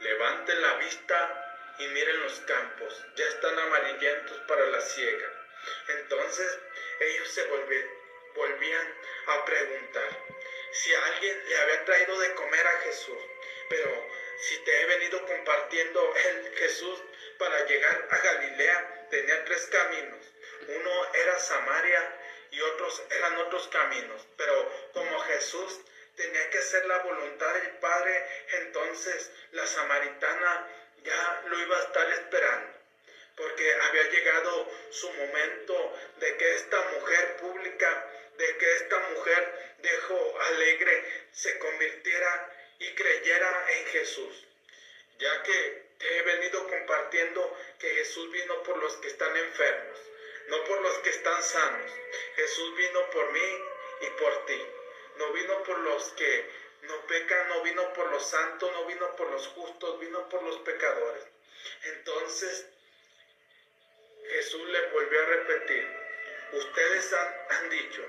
levanten 0.00 0.60
la 0.60 0.74
vista 0.74 1.74
y 1.78 1.88
miren 1.88 2.20
los 2.20 2.40
campos, 2.40 3.04
ya 3.16 3.26
están 3.26 3.58
amarillentos 3.58 4.38
para 4.48 4.66
la 4.66 4.80
siega. 4.80 5.30
Entonces 5.88 6.58
ellos 7.00 7.28
se 7.28 7.44
volvían 8.34 8.94
a 9.28 9.44
preguntar 9.44 10.08
si 10.72 10.94
alguien 10.94 11.48
le 11.48 11.56
había 11.58 11.84
traído 11.84 12.18
de 12.18 12.34
comer 12.34 12.66
a 12.66 12.80
Jesús. 12.80 13.18
Pero 13.68 14.08
si 14.38 14.58
te 14.64 14.80
he 14.80 14.86
venido 14.86 15.24
compartiendo 15.26 16.14
el 16.14 16.54
Jesús 16.56 17.02
para 17.38 17.64
llegar 17.64 18.08
a 18.10 18.18
Galilea, 18.18 18.95
tenía 19.10 19.44
tres 19.44 19.66
caminos. 19.66 20.26
Uno 20.68 21.14
era 21.14 21.38
Samaria 21.38 22.20
y 22.50 22.60
otros 22.60 23.02
eran 23.10 23.36
otros 23.38 23.68
caminos. 23.68 24.26
Pero 24.36 24.90
como 24.92 25.18
Jesús 25.20 25.80
tenía 26.16 26.50
que 26.50 26.58
hacer 26.58 26.86
la 26.86 26.98
voluntad 26.98 27.54
del 27.54 27.70
Padre, 27.78 28.26
entonces 28.62 29.30
la 29.52 29.66
samaritana 29.66 30.68
ya 31.02 31.42
lo 31.46 31.58
iba 31.60 31.76
a 31.76 31.82
estar 31.82 32.10
esperando. 32.12 32.76
Porque 33.36 33.74
había 33.74 34.10
llegado 34.10 34.70
su 34.90 35.12
momento 35.12 35.98
de 36.16 36.36
que 36.36 36.54
esta 36.54 36.80
mujer 36.92 37.36
pública, 37.36 38.10
de 38.38 38.56
que 38.56 38.76
esta 38.76 38.98
mujer 39.10 39.74
dejó 39.78 40.40
alegre, 40.40 41.26
se 41.32 41.58
convirtiera 41.58 42.52
y 42.78 42.94
creyera 42.94 43.66
en 43.72 43.86
Jesús. 43.86 44.46
Ya 45.18 45.42
que 45.42 45.85
he 46.00 46.22
venido 46.22 46.66
compartiendo 46.68 47.56
que 47.78 47.88
Jesús 47.88 48.30
vino 48.30 48.62
por 48.62 48.76
los 48.78 48.96
que 48.96 49.08
están 49.08 49.36
enfermos, 49.36 49.98
no 50.48 50.64
por 50.64 50.80
los 50.80 50.98
que 50.98 51.10
están 51.10 51.42
sanos. 51.42 51.90
Jesús 52.36 52.76
vino 52.76 53.10
por 53.10 53.32
mí 53.32 53.64
y 54.02 54.06
por 54.20 54.46
ti. 54.46 54.66
No 55.16 55.32
vino 55.32 55.62
por 55.62 55.78
los 55.78 56.10
que 56.12 56.50
no 56.82 57.06
pecan, 57.06 57.48
no 57.48 57.62
vino 57.62 57.92
por 57.94 58.10
los 58.10 58.26
santos, 58.26 58.70
no 58.72 58.84
vino 58.86 59.16
por 59.16 59.30
los 59.30 59.46
justos, 59.48 59.98
vino 60.00 60.28
por 60.28 60.42
los 60.42 60.58
pecadores. 60.58 61.24
Entonces 61.84 62.66
Jesús 64.28 64.68
le 64.68 64.86
volvió 64.88 65.22
a 65.22 65.26
repetir, 65.26 65.88
ustedes 66.52 67.12
han, 67.12 67.46
han 67.50 67.70
dicho, 67.70 68.04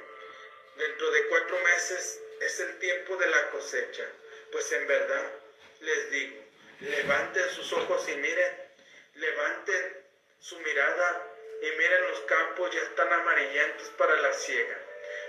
dentro 0.75 1.11
de 1.11 1.27
cuatro 1.27 1.59
meses 1.59 2.21
es 2.41 2.59
el 2.59 2.79
tiempo 2.79 3.15
de 3.17 3.27
la 3.27 3.51
cosecha. 3.51 4.05
Pues 4.51 4.71
en 4.71 4.87
verdad 4.87 5.31
les 5.79 6.11
digo, 6.11 6.46
levanten 6.79 7.49
sus 7.49 7.73
ojos 7.73 8.07
y 8.09 8.15
miren, 8.17 8.55
levanten 9.15 10.05
su 10.39 10.59
mirada 10.59 11.33
y 11.61 11.71
miren 11.71 12.07
los 12.09 12.19
campos 12.21 12.73
ya 12.73 12.81
están 12.81 13.11
amarillentos 13.11 13.89
para 13.97 14.15
la 14.17 14.33
siega. 14.33 14.77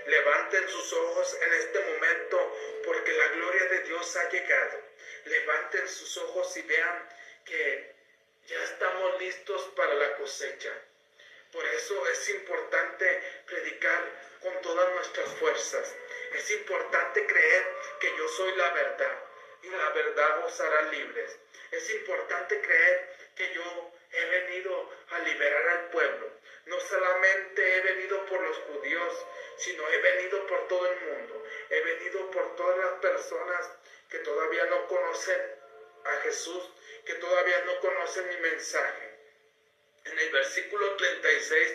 Levanten 0.05 0.67
sus 0.69 0.93
ojos 0.93 1.37
en 1.41 1.53
este 1.53 1.79
momento 1.79 2.57
porque 2.85 3.13
la 3.13 3.27
gloria 3.29 3.65
de 3.65 3.79
Dios 3.83 4.15
ha 4.15 4.29
llegado. 4.29 4.79
Levanten 5.25 5.87
sus 5.87 6.17
ojos 6.17 6.55
y 6.57 6.61
vean 6.63 7.09
que 7.45 7.95
ya 8.47 8.63
estamos 8.63 9.19
listos 9.19 9.61
para 9.75 9.93
la 9.95 10.15
cosecha. 10.17 10.71
Por 11.51 11.65
eso 11.65 12.07
es 12.09 12.29
importante 12.29 13.43
predicar 13.47 14.03
con 14.41 14.61
todas 14.61 14.89
nuestras 14.93 15.29
fuerzas. 15.35 15.95
Es 16.33 16.51
importante 16.51 17.25
creer 17.25 17.67
que 17.99 18.15
yo 18.15 18.27
soy 18.27 18.55
la 18.55 18.69
verdad 18.71 19.28
y 19.61 19.69
la 19.69 19.89
verdad 19.89 20.45
os 20.45 20.59
hará 20.59 20.81
libres. 20.83 21.37
Es 21.71 21.89
importante 21.91 22.61
creer 22.61 23.09
que 23.35 23.53
yo 23.53 23.91
he 24.11 24.25
venido 24.25 24.89
a 25.09 25.19
liberar 25.19 25.67
al 25.69 25.89
pueblo. 25.89 26.31
No 26.65 26.79
solamente 26.79 27.77
he 27.77 27.81
venido 27.81 28.25
por 28.25 28.41
los 28.41 28.57
judíos, 28.57 29.25
sino 29.57 29.87
he 29.89 29.97
venido 29.97 30.45
por 30.47 30.67
todo 30.67 30.91
el 30.91 30.99
mundo. 31.01 31.43
He 31.69 31.81
venido 31.81 32.31
por 32.31 32.55
todas 32.55 32.77
las 32.77 32.93
personas 32.99 33.71
que 34.09 34.19
todavía 34.19 34.65
no 34.65 34.87
conocen 34.87 35.41
a 36.05 36.11
Jesús, 36.21 36.69
que 37.05 37.15
todavía 37.15 37.59
no 37.65 37.79
conocen 37.79 38.27
mi 38.29 38.37
mensaje. 38.37 39.09
En 40.05 40.17
el 40.17 40.29
versículo 40.31 40.95
36, 40.95 41.73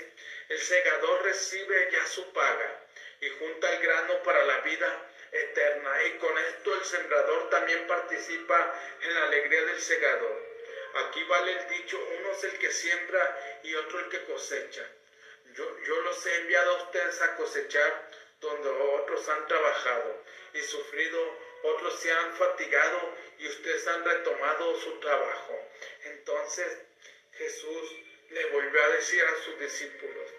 el 0.48 0.58
segador 0.60 1.22
recibe 1.22 1.88
ya 1.92 2.06
su 2.06 2.32
paga 2.32 2.80
y 3.20 3.28
junta 3.30 3.72
el 3.72 3.82
grano 3.82 4.22
para 4.22 4.44
la 4.44 4.60
vida 4.60 5.10
eterna. 5.34 6.04
Y 6.04 6.12
con 6.18 6.36
esto 6.38 6.74
el 6.74 6.84
sembrador 6.84 7.50
también 7.50 7.86
participa 7.86 8.80
en 9.02 9.14
la 9.14 9.24
alegría 9.24 9.64
del 9.64 9.80
segador. 9.80 10.54
Aquí 10.94 11.24
vale 11.24 11.52
el 11.52 11.68
dicho, 11.68 11.98
uno 12.18 12.30
es 12.32 12.44
el 12.44 12.58
que 12.58 12.70
siembra 12.70 13.60
y 13.64 13.74
otro 13.74 13.98
el 13.98 14.08
que 14.08 14.24
cosecha. 14.24 14.88
Yo, 15.54 15.78
yo 15.84 16.00
los 16.02 16.24
he 16.26 16.36
enviado 16.36 16.70
a 16.70 16.82
ustedes 16.84 17.20
a 17.20 17.36
cosechar 17.36 18.10
donde 18.40 18.68
otros 18.68 19.28
han 19.28 19.46
trabajado 19.48 20.22
y 20.52 20.60
sufrido, 20.62 21.38
otros 21.62 21.98
se 21.98 22.12
han 22.12 22.32
fatigado 22.34 23.14
y 23.38 23.48
ustedes 23.48 23.86
han 23.88 24.04
retomado 24.04 24.76
su 24.76 25.00
trabajo. 25.00 25.58
Entonces 26.04 26.78
Jesús 27.32 27.96
le 28.30 28.44
volvió 28.46 28.82
a 28.84 28.88
decir 28.90 29.24
a 29.24 29.42
sus 29.42 29.58
discípulos, 29.58 30.30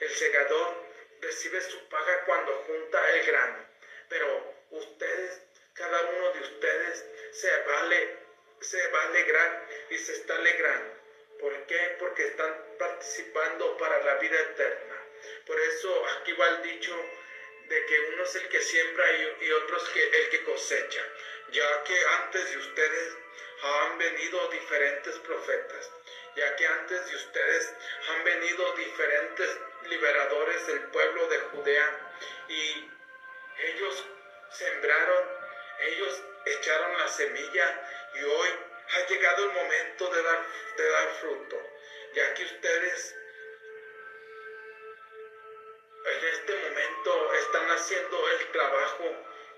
el 0.00 0.10
segador 0.10 0.74
recibe 1.20 1.60
su 1.60 1.88
paga 1.88 2.24
cuando 2.24 2.52
junta 2.66 3.10
el 3.10 3.26
grano 3.26 3.71
pero 4.12 4.54
usted 4.70 5.42
se 7.32 7.50
vale, 7.62 8.16
se 8.60 8.86
va 8.88 9.00
a 9.00 9.06
alegrar 9.06 9.68
y 9.88 9.98
se 9.98 10.12
está 10.12 10.36
alegrando. 10.36 10.94
¿Por 11.40 11.66
qué? 11.66 11.96
Porque 11.98 12.24
están 12.24 12.54
participando 12.78 13.74
para 13.78 14.02
la 14.04 14.14
vida 14.16 14.38
eterna. 14.38 15.02
Por 15.46 15.58
eso 15.58 16.06
aquí 16.08 16.32
va 16.34 16.46
el 16.48 16.62
dicho 16.62 16.94
de 17.68 17.86
que 17.86 18.00
uno 18.00 18.22
es 18.22 18.34
el 18.34 18.48
que 18.48 18.60
siembra 18.60 19.10
y, 19.40 19.50
otro 19.50 19.78
es 19.78 19.88
que, 19.88 20.04
el 20.04 20.28
que 20.28 20.42
cosecha, 20.44 21.02
ya 21.52 21.84
que 21.84 22.04
antes 22.20 22.50
de 22.50 22.58
ustedes 22.58 23.16
han 23.62 23.96
venido 23.96 24.46
diferentes 24.48 25.18
profetas, 25.20 25.90
ya 26.36 26.54
que 26.56 26.66
antes 26.66 27.08
de 27.08 27.16
ustedes 27.16 27.72
han 28.10 28.24
venido 28.24 28.72
diferentes 28.72 29.56
liberadores 29.88 30.66
del 30.66 30.80
pueblo 30.90 31.26
de 31.28 31.38
Judea 31.38 32.14
y 32.48 32.90
ellos 33.58 34.04
sembraron, 34.50 35.24
ellos 35.80 36.22
echaron 36.46 36.98
la 36.98 37.08
semilla 37.08 37.88
y 38.14 38.22
hoy 38.24 38.48
ha 38.94 39.06
llegado 39.06 39.44
el 39.44 39.50
momento 39.50 40.08
de 40.08 40.22
dar, 40.22 40.46
de 40.76 40.88
dar 40.88 41.08
fruto, 41.20 41.62
ya 42.14 42.34
que 42.34 42.44
ustedes 42.44 43.14
en 46.04 46.24
este 46.24 46.54
momento 46.56 47.34
están 47.34 47.70
haciendo 47.70 48.28
el 48.28 48.50
trabajo 48.50 49.04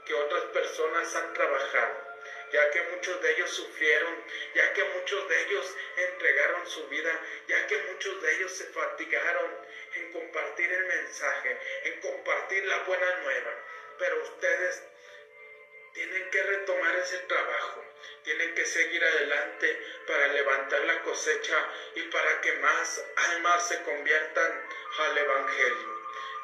que 0.05 0.15
otras 0.15 0.45
personas 0.45 1.15
han 1.15 1.33
trabajado, 1.33 1.95
ya 2.53 2.71
que 2.71 2.83
muchos 2.83 3.21
de 3.23 3.33
ellos 3.33 3.51
sufrieron, 3.51 4.15
ya 4.55 4.73
que 4.75 4.85
muchos 4.85 5.29
de 5.29 5.43
ellos 5.43 5.77
entregaron 5.97 6.67
su 6.67 6.87
vida, 6.89 7.19
ya 7.49 7.67
que 7.67 7.79
muchos 7.79 8.21
de 8.23 8.35
ellos 8.37 8.53
se 8.53 8.67
fatigaron 8.67 9.51
en 9.95 10.13
compartir 10.13 10.71
el 10.71 10.87
mensaje, 10.87 11.59
en 11.85 12.01
compartir 12.01 12.65
la 12.67 12.79
buena 12.81 13.17
nueva. 13.23 13.55
Pero 13.99 14.23
ustedes 14.23 14.83
tienen 15.95 16.31
que 16.31 16.43
retomar 16.43 16.97
ese 16.97 17.19
trabajo, 17.19 17.85
tienen 18.25 18.55
que 18.55 18.67
seguir 18.67 19.05
adelante 19.05 19.81
para 20.07 20.29
levantar 20.29 20.81
la 20.85 21.03
cosecha 21.03 21.69
y 21.95 22.03
para 22.03 22.41
que 22.41 22.53
más 22.55 23.05
almas 23.17 23.69
se 23.69 23.81
conviertan 23.83 24.69
al 24.99 25.19
Evangelio. 25.19 25.95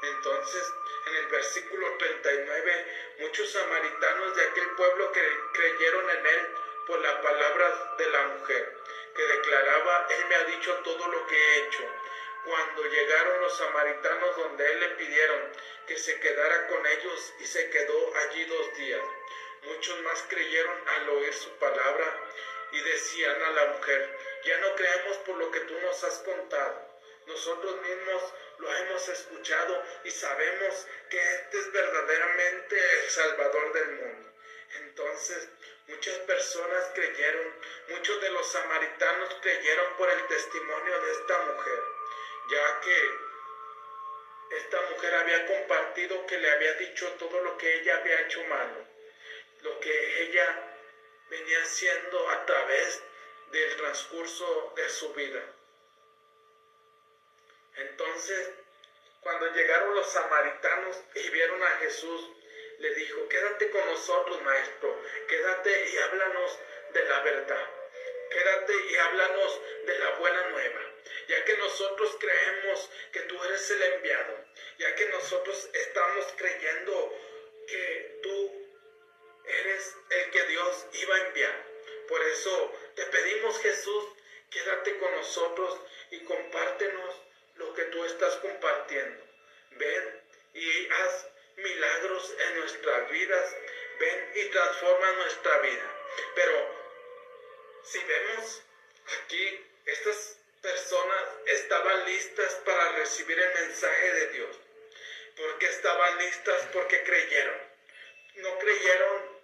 Entonces, 0.02 0.72
en 1.06 1.16
el 1.16 1.26
versículo 1.26 1.96
39, 1.96 2.86
muchos 3.18 3.50
samaritanos 3.50 4.36
de 4.36 4.44
aquel 4.44 4.70
pueblo 4.76 5.12
creyeron 5.52 6.10
en 6.10 6.26
él 6.26 6.54
por 6.86 7.00
la 7.00 7.20
palabra 7.20 7.94
de 7.98 8.08
la 8.08 8.22
mujer, 8.22 8.76
que 9.14 9.22
declaraba, 9.22 10.06
Él 10.10 10.26
me 10.26 10.34
ha 10.36 10.44
dicho 10.44 10.74
todo 10.84 11.08
lo 11.08 11.26
que 11.26 11.36
he 11.36 11.58
hecho. 11.66 11.84
Cuando 12.44 12.84
llegaron 12.84 13.40
los 13.42 13.56
samaritanos 13.58 14.36
donde 14.36 14.72
Él 14.72 14.80
le 14.80 14.88
pidieron 14.90 15.52
que 15.86 15.98
se 15.98 16.18
quedara 16.20 16.68
con 16.68 16.86
ellos 16.86 17.34
y 17.40 17.46
se 17.46 17.68
quedó 17.70 18.16
allí 18.16 18.44
dos 18.44 18.74
días. 18.76 19.02
Muchos 19.62 20.00
más 20.02 20.24
creyeron 20.28 20.88
al 20.88 21.08
oír 21.10 21.34
su 21.34 21.50
palabra 21.58 22.18
y 22.72 22.80
decían 22.80 23.42
a 23.42 23.50
la 23.50 23.64
mujer, 23.72 24.18
ya 24.44 24.58
no 24.58 24.74
creemos 24.74 25.16
por 25.18 25.36
lo 25.36 25.50
que 25.50 25.60
tú 25.60 25.78
nos 25.80 26.02
has 26.04 26.18
contado. 26.20 26.90
Nosotros 27.26 27.76
mismos 27.82 28.22
lo 28.58 28.76
hemos 28.76 29.08
escuchado 29.08 29.84
y 30.04 30.10
sabemos 30.10 30.86
que 31.10 31.18
este 31.18 31.58
es 31.58 31.72
verdaderamente 31.72 32.76
el 32.76 33.10
Salvador 33.10 33.72
del 33.72 33.90
mundo. 33.92 34.32
Entonces, 34.76 35.48
muchas 35.88 36.18
personas 36.20 36.90
creyeron, 36.94 37.54
muchos 37.88 38.20
de 38.20 38.30
los 38.30 38.50
samaritanos 38.50 39.36
creyeron 39.42 39.96
por 39.96 40.08
el 40.10 40.26
testimonio 40.28 41.00
de 41.00 41.12
esta 41.12 41.38
mujer, 41.38 41.80
ya 42.50 42.80
que 42.80 44.56
esta 44.56 44.80
mujer 44.82 45.14
había 45.14 45.46
compartido 45.46 46.26
que 46.26 46.38
le 46.38 46.50
había 46.50 46.72
dicho 46.74 47.08
todo 47.12 47.40
lo 47.40 47.56
que 47.56 47.80
ella 47.80 47.96
había 47.96 48.20
hecho 48.22 48.42
malo, 48.44 48.84
lo 49.62 49.78
que 49.80 50.22
ella 50.22 50.76
venía 51.28 51.62
haciendo 51.62 52.28
a 52.28 52.44
través 52.46 53.02
del 53.52 53.76
transcurso 53.76 54.72
de 54.76 54.88
su 54.88 55.12
vida. 55.12 55.42
Entonces, 57.76 58.50
cuando 59.20 59.52
llegaron 59.52 59.94
los 59.94 60.10
samaritanos 60.10 60.96
y 61.14 61.28
vieron 61.30 61.62
a 61.62 61.70
Jesús, 61.78 62.30
le 62.78 62.94
dijo, 62.94 63.28
quédate 63.28 63.70
con 63.70 63.84
nosotros, 63.86 64.42
maestro, 64.42 65.00
quédate 65.28 65.90
y 65.90 65.98
háblanos 65.98 66.58
de 66.92 67.04
la 67.04 67.20
verdad. 67.20 67.70
Quédate 68.30 68.72
y 68.90 68.96
háblanos 68.96 69.60
de 69.86 69.98
la 69.98 70.10
buena 70.12 70.48
nueva, 70.48 70.80
ya 71.28 71.44
que 71.44 71.56
nosotros 71.56 72.16
creemos 72.18 72.90
que 73.12 73.20
tú 73.20 73.42
eres 73.44 73.70
el 73.70 73.82
enviado, 73.82 74.44
ya 74.78 74.94
que 74.94 75.06
nosotros 75.06 75.68
estamos 75.72 76.26
creyendo 76.36 77.14
que 77.66 78.20
tú 78.22 78.68
eres 79.44 79.96
el 80.10 80.30
que 80.30 80.44
Dios 80.44 80.86
iba 80.92 81.14
a 81.14 81.26
enviar. 81.26 81.66
Por 82.08 82.22
eso 82.22 82.74
te 82.94 83.06
pedimos, 83.06 83.60
Jesús, 83.60 84.04
quédate 84.50 84.98
con 84.98 85.14
nosotros 85.14 85.80
y 86.10 86.20
compártenos 86.24 87.14
lo 87.54 87.72
que 87.74 87.84
tú 87.84 88.04
estás 88.04 88.36
compartiendo. 88.36 89.24
Ven 89.72 90.22
y 90.54 90.88
haz 90.88 91.28
milagros 91.56 92.34
en 92.38 92.60
nuestras 92.60 93.10
vidas. 93.10 93.56
Ven 94.00 94.32
y 94.34 94.44
transforma 94.46 95.12
nuestra 95.12 95.58
vida. 95.58 95.96
Pero 96.34 96.80
si 97.84 97.98
vemos 98.02 98.62
aquí, 99.22 99.66
estas 99.86 100.39
personas 100.62 101.24
estaban 101.46 102.04
listas 102.06 102.54
para 102.64 102.92
recibir 102.92 103.38
el 103.38 103.54
mensaje 103.54 104.12
de 104.12 104.26
Dios. 104.28 104.60
porque 105.36 105.66
estaban 105.66 106.18
listas? 106.18 106.66
Porque 106.72 107.02
creyeron. 107.02 107.56
No 108.36 108.58
creyeron 108.58 109.40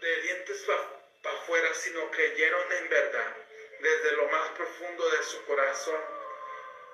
de 0.00 0.20
dientes 0.22 0.64
para 1.22 1.36
afuera, 1.36 1.74
sino 1.74 2.10
creyeron 2.12 2.72
en 2.72 2.88
verdad 2.88 3.36
desde 3.80 4.12
lo 4.12 4.28
más 4.28 4.50
profundo 4.50 5.10
de 5.10 5.22
su 5.24 5.44
corazón. 5.46 6.00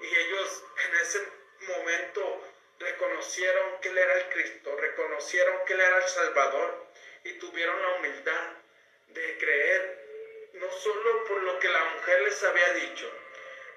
Y 0.00 0.06
ellos 0.06 0.64
en 0.86 0.96
ese 0.96 1.28
momento 1.60 2.44
reconocieron 2.78 3.80
que 3.80 3.88
Él 3.88 3.98
era 3.98 4.14
el 4.14 4.28
Cristo, 4.30 4.74
reconocieron 4.76 5.64
que 5.64 5.74
Él 5.74 5.80
era 5.80 5.98
el 5.98 6.08
Salvador 6.08 6.86
y 7.24 7.32
tuvieron 7.34 7.80
la 7.82 7.88
humildad 7.96 8.52
de 9.08 9.38
creer 9.38 10.01
no 10.54 10.70
solo 10.70 11.24
por 11.24 11.42
lo 11.42 11.58
que 11.58 11.68
la 11.68 11.84
mujer 11.84 12.22
les 12.22 12.42
había 12.42 12.72
dicho, 12.74 13.10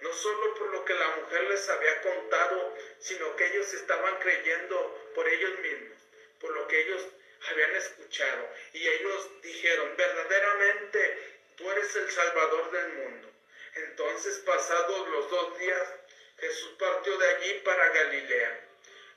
no 0.01 0.13
solo 0.13 0.53
por 0.55 0.67
lo 0.67 0.85
que 0.85 0.93
la 0.93 1.07
mujer 1.15 1.43
les 1.43 1.69
había 1.69 2.01
contado, 2.01 2.75
sino 2.99 3.35
que 3.35 3.47
ellos 3.47 3.73
estaban 3.73 4.19
creyendo 4.19 5.11
por 5.15 5.27
ellos 5.27 5.57
mismos, 5.59 5.97
por 6.39 6.51
lo 6.51 6.67
que 6.67 6.81
ellos 6.81 7.07
habían 7.49 7.75
escuchado. 7.75 8.49
Y 8.73 8.87
ellos 8.87 9.29
dijeron, 9.41 9.95
verdaderamente 9.95 11.39
tú 11.55 11.69
eres 11.71 11.95
el 11.95 12.09
Salvador 12.11 12.71
del 12.71 12.87
mundo. 12.93 13.31
Entonces, 13.75 14.39
pasados 14.39 15.09
los 15.09 15.29
dos 15.29 15.59
días, 15.59 15.93
Jesús 16.39 16.75
partió 16.77 17.17
de 17.17 17.27
allí 17.27 17.53
para 17.63 17.89
Galilea. 17.89 18.61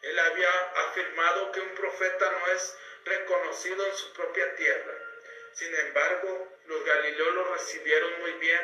Él 0.03 0.19
había 0.19 0.51
afirmado 0.87 1.53
que 1.53 1.61
un 1.61 1.75
profeta 1.75 2.31
no 2.31 2.53
es 2.53 2.77
reconocido 3.05 3.87
en 3.87 3.95
su 3.95 4.13
propia 4.13 4.55
tierra. 4.55 5.08
Sin 5.59 5.75
embargo, 5.75 6.47
los 6.67 6.85
galileos 6.85 7.35
lo 7.35 7.53
recibieron 7.55 8.21
muy 8.21 8.31
bien 8.35 8.61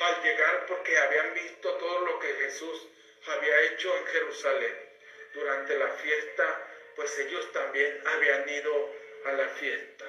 al 0.00 0.22
llegar 0.22 0.66
porque 0.66 0.96
habían 0.96 1.34
visto 1.34 1.74
todo 1.78 1.98
lo 2.06 2.20
que 2.20 2.32
Jesús 2.34 2.86
había 3.26 3.60
hecho 3.62 3.96
en 3.96 4.06
Jerusalén. 4.06 4.88
Durante 5.34 5.76
la 5.76 5.88
fiesta, 5.94 6.68
pues 6.94 7.18
ellos 7.18 7.50
también 7.50 8.06
habían 8.06 8.48
ido 8.48 8.94
a 9.24 9.32
la 9.32 9.48
fiesta. 9.48 10.04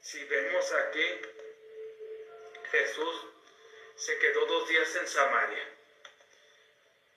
Si 0.00 0.22
vemos 0.26 0.70
aquí, 0.70 1.20
Jesús 2.70 3.26
se 3.96 4.16
quedó 4.18 4.46
dos 4.46 4.68
días 4.68 4.94
en 4.94 5.08
Samaria. 5.08 5.68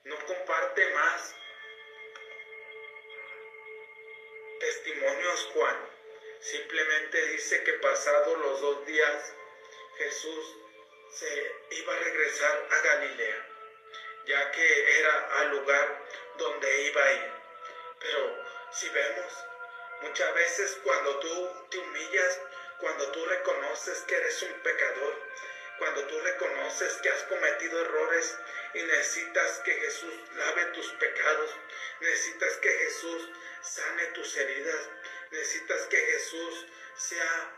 No 0.05 0.25
comparte 0.25 0.89
más 0.95 1.35
testimonios 4.59 5.49
Juan. 5.53 5.88
Simplemente 6.41 7.25
dice 7.27 7.63
que 7.63 7.73
pasados 7.73 8.37
los 8.39 8.61
dos 8.61 8.85
días 8.85 9.33
Jesús 9.97 10.57
se 11.13 11.51
iba 11.71 11.93
a 11.93 11.99
regresar 11.99 12.67
a 12.71 12.79
Galilea, 12.81 13.47
ya 14.25 14.51
que 14.51 14.99
era 14.99 15.39
al 15.39 15.49
lugar 15.51 16.05
donde 16.37 16.81
iba 16.83 17.03
a 17.03 17.13
ir. 17.13 17.31
Pero 17.99 18.43
si 18.71 18.89
vemos, 18.89 19.33
muchas 20.01 20.33
veces 20.33 20.79
cuando 20.83 21.19
tú 21.19 21.67
te 21.69 21.77
humillas 21.77 22.39
cuando 22.79 23.11
tú 23.11 23.25
reconoces 23.25 23.99
que 24.07 24.15
eres 24.15 24.41
un 24.41 24.53
pecador, 24.63 25.13
cuando 25.79 26.01
tú 26.05 26.17
reconoces 26.21 26.93
que 27.01 27.09
has 27.09 27.23
cometido 27.23 27.81
errores 27.81 28.37
y 28.73 28.83
necesitas 28.83 29.59
que 29.59 29.73
Jesús 29.73 30.13
lave 30.37 30.65
tus 30.67 30.87
pecados, 30.93 31.51
necesitas 31.99 32.55
que 32.57 32.69
Jesús 32.69 33.29
sane 33.61 34.05
tus 34.07 34.37
heridas, 34.37 34.89
necesitas 35.31 35.81
que 35.87 35.97
Jesús 35.97 36.65
sea 36.95 37.55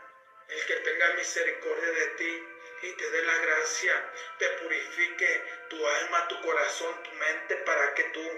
el 0.48 0.66
que 0.66 0.76
tenga 0.76 1.14
misericordia 1.14 1.90
de 1.90 2.06
ti 2.18 2.48
y 2.82 2.92
te 2.92 3.10
dé 3.10 3.22
la 3.22 3.38
gracia, 3.38 4.12
te 4.38 4.48
purifique 4.48 5.42
tu 5.70 5.86
alma, 5.86 6.28
tu 6.28 6.40
corazón, 6.42 7.02
tu 7.04 7.10
mente 7.12 7.56
para 7.58 7.94
que 7.94 8.04
tú 8.04 8.28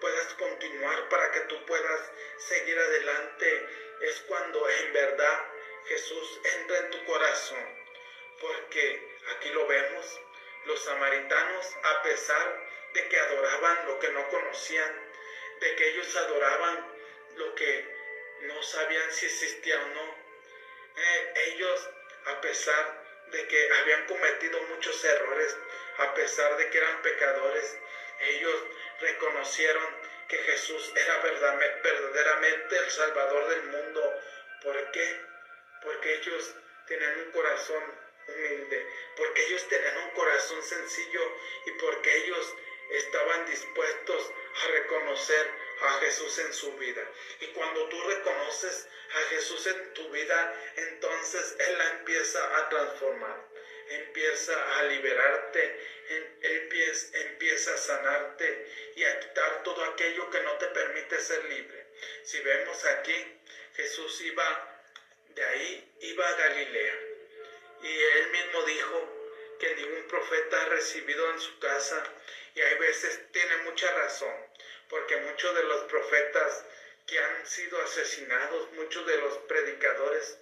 puedas 0.00 0.34
continuar, 0.34 1.08
para 1.08 1.32
que 1.32 1.40
tú 1.40 1.64
puedas 1.64 2.12
seguir 2.36 2.78
adelante. 2.78 3.68
Es 4.02 4.20
cuando 4.28 4.68
en 4.68 4.92
verdad 4.92 5.46
Jesús 5.86 6.40
entra 6.56 6.78
en 6.78 6.90
tu 6.90 7.04
corazón, 7.06 7.78
porque 8.40 9.16
aquí 9.36 9.48
lo 9.50 9.66
vemos, 9.66 10.20
los 10.66 10.84
samaritanos, 10.84 11.76
a 11.82 12.02
pesar 12.02 12.70
de 12.92 13.08
que 13.08 13.18
adoraban 13.18 13.86
lo 13.86 13.98
que 13.98 14.08
no 14.10 14.28
conocían, 14.28 15.10
de 15.60 15.76
que 15.76 15.88
ellos 15.88 16.14
adoraban 16.16 16.94
lo 17.36 17.54
que 17.54 17.93
no 18.46 18.62
sabían 18.62 19.12
si 19.12 19.26
existía 19.26 19.80
o 19.80 19.86
no, 19.88 20.14
eh, 20.96 21.32
ellos, 21.46 21.88
a 22.26 22.40
pesar 22.40 23.04
de 23.30 23.46
que 23.46 23.68
habían 23.80 24.06
cometido 24.06 24.60
muchos 24.62 25.02
errores, 25.04 25.56
a 25.98 26.14
pesar 26.14 26.56
de 26.56 26.70
que 26.70 26.78
eran 26.78 27.02
pecadores, 27.02 27.76
ellos 28.20 28.62
reconocieron 29.00 29.84
que 30.28 30.38
Jesús 30.38 30.92
era 30.96 31.18
verdaderamente 31.18 32.76
el 32.76 32.90
Salvador 32.90 33.48
del 33.48 33.62
mundo. 33.64 34.14
¿Por 34.62 34.90
qué? 34.92 35.20
Porque 35.82 36.14
ellos 36.14 36.54
tenían 36.86 37.18
un 37.18 37.30
corazón 37.32 37.82
humilde, 38.28 38.86
porque 39.16 39.42
ellos 39.44 39.66
tenían 39.68 39.96
un 39.98 40.10
corazón 40.10 40.62
sencillo 40.62 41.36
y 41.66 41.72
porque 41.72 42.16
ellos 42.16 42.54
estaban 42.90 43.46
dispuestos 43.46 44.30
a 44.62 44.68
reconocer 44.68 45.50
a 45.86 46.00
Jesús 46.00 46.38
en 46.38 46.52
su 46.52 46.72
vida. 46.76 47.02
Y 47.40 47.46
cuando 47.48 47.88
tú 47.88 48.00
reconoces 48.02 48.88
a 49.14 49.18
Jesús 49.30 49.66
en 49.66 49.94
tu 49.94 50.08
vida, 50.10 50.60
entonces 50.76 51.56
Él 51.58 51.78
la 51.78 51.90
empieza 51.90 52.58
a 52.58 52.68
transformar, 52.68 53.48
empieza 53.88 54.78
a 54.78 54.82
liberarte, 54.84 55.80
Él 56.08 56.70
empieza 57.12 57.74
a 57.74 57.78
sanarte 57.78 58.92
y 58.96 59.04
a 59.04 59.20
quitar 59.20 59.62
todo 59.62 59.84
aquello 59.84 60.30
que 60.30 60.40
no 60.40 60.52
te 60.58 60.66
permite 60.68 61.20
ser 61.20 61.44
libre. 61.44 61.86
Si 62.24 62.40
vemos 62.40 62.84
aquí, 62.84 63.40
Jesús 63.76 64.20
iba 64.22 64.82
de 65.28 65.44
ahí, 65.44 65.92
iba 66.00 66.28
a 66.28 66.34
Galilea. 66.34 67.00
Y 67.82 67.98
Él 67.98 68.30
mismo 68.30 68.62
dijo 68.62 69.56
que 69.58 69.74
ningún 69.76 70.08
profeta 70.08 70.62
ha 70.62 70.66
recibido 70.66 71.30
en 71.30 71.40
su 71.40 71.58
casa. 71.58 72.02
Y 72.54 72.60
hay 72.60 72.78
veces 72.78 73.20
tiene 73.32 73.56
mucha 73.58 73.90
razón 73.92 74.43
porque 74.88 75.16
muchos 75.18 75.54
de 75.54 75.62
los 75.64 75.82
profetas 75.84 76.64
que 77.06 77.18
han 77.18 77.46
sido 77.46 77.80
asesinados, 77.82 78.72
muchos 78.72 79.06
de 79.06 79.18
los 79.18 79.38
predicadores 79.38 80.38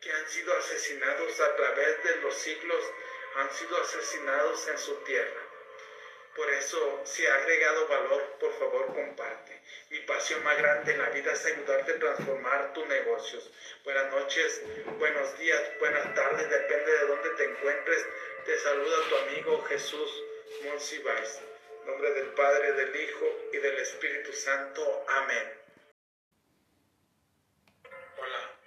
que 0.00 0.12
han 0.12 0.28
sido 0.28 0.56
asesinados 0.56 1.40
a 1.40 1.56
través 1.56 2.02
de 2.04 2.16
los 2.16 2.34
siglos, 2.34 2.84
han 3.36 3.52
sido 3.52 3.76
asesinados 3.80 4.68
en 4.68 4.78
su 4.78 4.94
tierra. 5.04 5.40
Por 6.34 6.50
eso, 6.50 7.00
si 7.04 7.26
ha 7.26 7.34
agregado 7.34 7.88
valor, 7.88 8.36
por 8.38 8.52
favor 8.58 8.86
comparte. 8.94 9.62
Mi 9.88 10.00
pasión 10.00 10.44
más 10.44 10.58
grande 10.58 10.92
en 10.92 10.98
la 10.98 11.08
vida 11.08 11.32
es 11.32 11.46
ayudarte 11.46 11.92
a 11.92 11.98
transformar 11.98 12.74
tus 12.74 12.86
negocios. 12.86 13.50
Buenas 13.84 14.10
noches, 14.12 14.62
buenos 14.98 15.38
días, 15.38 15.62
buenas 15.78 16.14
tardes, 16.14 16.50
depende 16.50 16.92
de 16.92 17.06
dónde 17.06 17.30
te 17.30 17.44
encuentres. 17.44 18.06
Te 18.44 18.58
saluda 18.58 19.08
tu 19.08 19.16
amigo 19.16 19.64
Jesús 19.64 20.22
Monsiváis 20.62 21.40
nombre 21.86 22.10
del 22.14 22.34
Padre, 22.34 22.72
del 22.72 22.96
Hijo 22.96 23.26
y 23.52 23.58
del 23.58 23.78
Espíritu 23.78 24.32
Santo. 24.32 25.04
Amén. 25.06 25.62
Hola, 28.18 28.58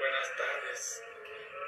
buenas 0.00 0.36
tardes. 0.36 1.02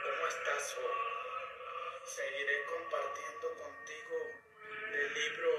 ¿Cómo 0.02 0.26
estás 0.26 0.76
hoy? 0.78 2.04
Seguiré 2.04 2.64
compartiendo 2.64 3.54
contigo 3.62 4.16
el 4.92 5.14
libro 5.14 5.50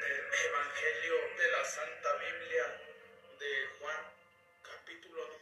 del 0.00 0.20
Evangelio 0.46 1.14
de 1.38 1.50
la 1.52 1.64
Santa 1.64 2.16
Biblia 2.16 2.82
de 3.38 3.66
Juan, 3.78 4.04
capítulo 4.64 5.39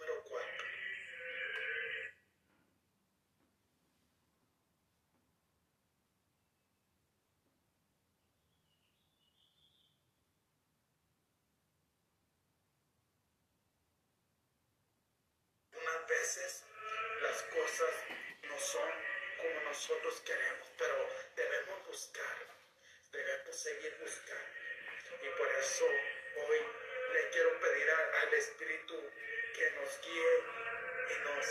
queremos, 20.16 20.68
pero 20.78 21.08
debemos 21.36 21.86
buscar, 21.86 22.36
debemos 23.12 23.56
seguir 23.56 23.94
buscando. 24.00 24.58
Y 25.22 25.28
por 25.36 25.48
eso 25.48 25.84
hoy 25.84 26.58
le 27.12 27.28
quiero 27.30 27.60
pedir 27.60 27.90
al 27.90 28.34
Espíritu 28.34 29.12
que 29.54 29.70
nos 29.72 30.00
guíe 30.00 30.42
y 31.10 31.18
nos 31.24 31.46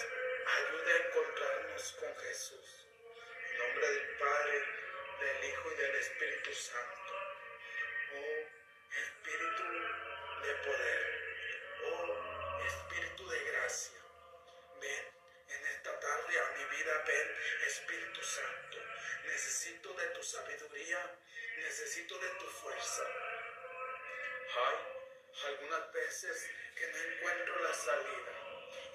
ayude 0.58 0.92
a 0.92 1.08
encontrarnos 1.08 1.92
con 2.00 2.18
Jesús. 2.18 2.88
En 3.52 3.58
nombre 3.60 3.92
del 3.92 4.18
Padre, 4.18 4.66
del 5.22 5.50
Hijo 5.50 5.72
y 5.72 5.76
del 5.76 5.96
Espíritu 5.96 6.54
Santo. 6.54 7.14
Oh 8.16 8.58
Espíritu 8.98 9.64
de 10.44 10.54
poder. 10.66 11.27
Espíritu 17.68 18.24
Santo. 18.24 18.78
Necesito 19.26 19.94
de 19.94 20.08
tu 20.08 20.24
sabiduría, 20.24 21.20
necesito 21.58 22.18
de 22.18 22.30
tu 22.40 22.46
fuerza. 22.46 23.04
Hay 24.56 25.52
algunas 25.52 25.92
veces 25.92 26.50
que 26.78 26.88
no 26.88 26.98
encuentro 26.98 27.60
la 27.60 27.74
salida 27.74 28.32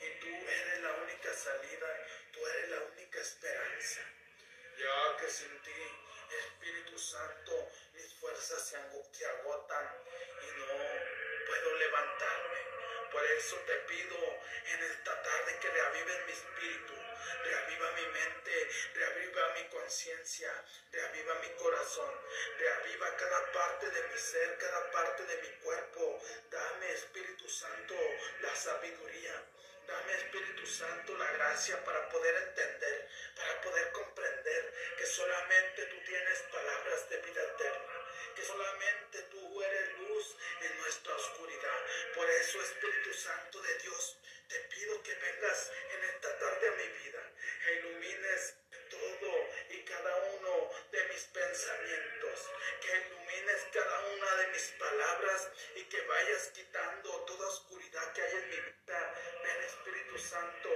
y 0.00 0.20
tú 0.20 0.26
eres 0.26 0.80
la 0.80 0.92
única 1.04 1.34
salida, 1.34 2.06
tú 2.32 2.46
eres 2.46 2.70
la 2.70 2.80
única 2.80 3.20
esperanza. 3.20 4.00
Ya 4.78 5.16
que 5.18 5.28
sin 5.28 5.62
ti, 5.62 5.82
Espíritu 6.40 6.98
Santo, 6.98 7.68
mis 7.92 8.14
fuerzas 8.14 8.66
se 8.66 8.76
agotan 9.26 9.86
y 10.40 10.58
no 10.58 10.66
puedo 11.46 11.76
levantarme. 11.76 12.51
Por 13.12 13.22
eso 13.26 13.56
te 13.66 13.74
pido 13.92 14.16
en 14.72 14.82
esta 14.84 15.22
tarde 15.22 15.58
que 15.60 15.68
reavives 15.68 16.24
mi 16.24 16.32
espíritu, 16.32 16.94
reaviva 17.44 17.90
mi 17.92 18.06
mente, 18.06 18.68
reaviva 18.94 19.48
mi 19.48 19.68
conciencia, 19.68 20.50
reaviva 20.90 21.34
mi 21.34 21.48
corazón, 21.50 22.10
reaviva 22.58 23.14
cada 23.16 23.52
parte 23.52 23.90
de 23.90 24.08
mi 24.08 24.18
ser, 24.18 24.56
cada 24.56 24.90
parte 24.92 25.24
de 25.26 25.42
mi 25.42 25.48
cuerpo. 25.58 26.22
Dame, 26.50 26.92
Espíritu 26.92 27.46
Santo, 27.50 27.94
la 28.40 28.56
sabiduría. 28.56 29.44
Dame 29.86 30.14
Espíritu 30.14 30.66
Santo 30.66 31.14
la 31.18 31.30
gracia 31.32 31.84
para 31.84 32.08
poder 32.08 32.34
entender, 32.34 33.10
para 33.36 33.60
poder 33.60 33.92
comprender 33.92 34.72
que 34.96 35.04
solamente 35.04 35.84
tú 35.84 35.96
tienes 36.06 36.38
palabras 36.50 37.10
de 37.10 37.16
vida 37.18 37.42
eterna 37.42 37.91
que 38.34 38.44
solamente 38.44 39.22
tú 39.30 39.62
eres 39.62 39.98
luz 39.98 40.36
en 40.60 40.78
nuestra 40.78 41.14
oscuridad. 41.14 41.80
Por 42.14 42.28
eso, 42.30 42.62
Espíritu 42.62 43.12
Santo 43.14 43.60
de 43.60 43.78
Dios, 43.78 44.18
te 44.48 44.58
pido 44.60 45.02
que 45.02 45.14
vengas 45.14 45.70
en 45.90 46.04
esta 46.04 46.38
tarde 46.38 46.68
a 46.68 46.72
mi 46.72 46.88
vida 46.98 47.32
e 47.66 47.72
ilumines 47.74 48.56
todo 48.90 49.48
y 49.70 49.78
cada 49.84 50.16
uno 50.34 50.70
de 50.90 51.04
mis 51.08 51.24
pensamientos, 51.24 52.50
que 52.80 52.92
ilumines 53.06 53.66
cada 53.72 54.00
una 54.14 54.36
de 54.36 54.46
mis 54.48 54.66
palabras 54.78 55.50
y 55.74 55.84
que 55.84 56.00
vayas 56.02 56.50
quitando 56.54 57.24
toda 57.24 57.48
oscuridad 57.48 58.12
que 58.12 58.22
hay 58.22 58.34
en 58.34 58.48
mi 58.50 58.56
vida. 58.56 59.14
Ven 59.42 59.62
Espíritu 59.62 60.18
Santo, 60.18 60.70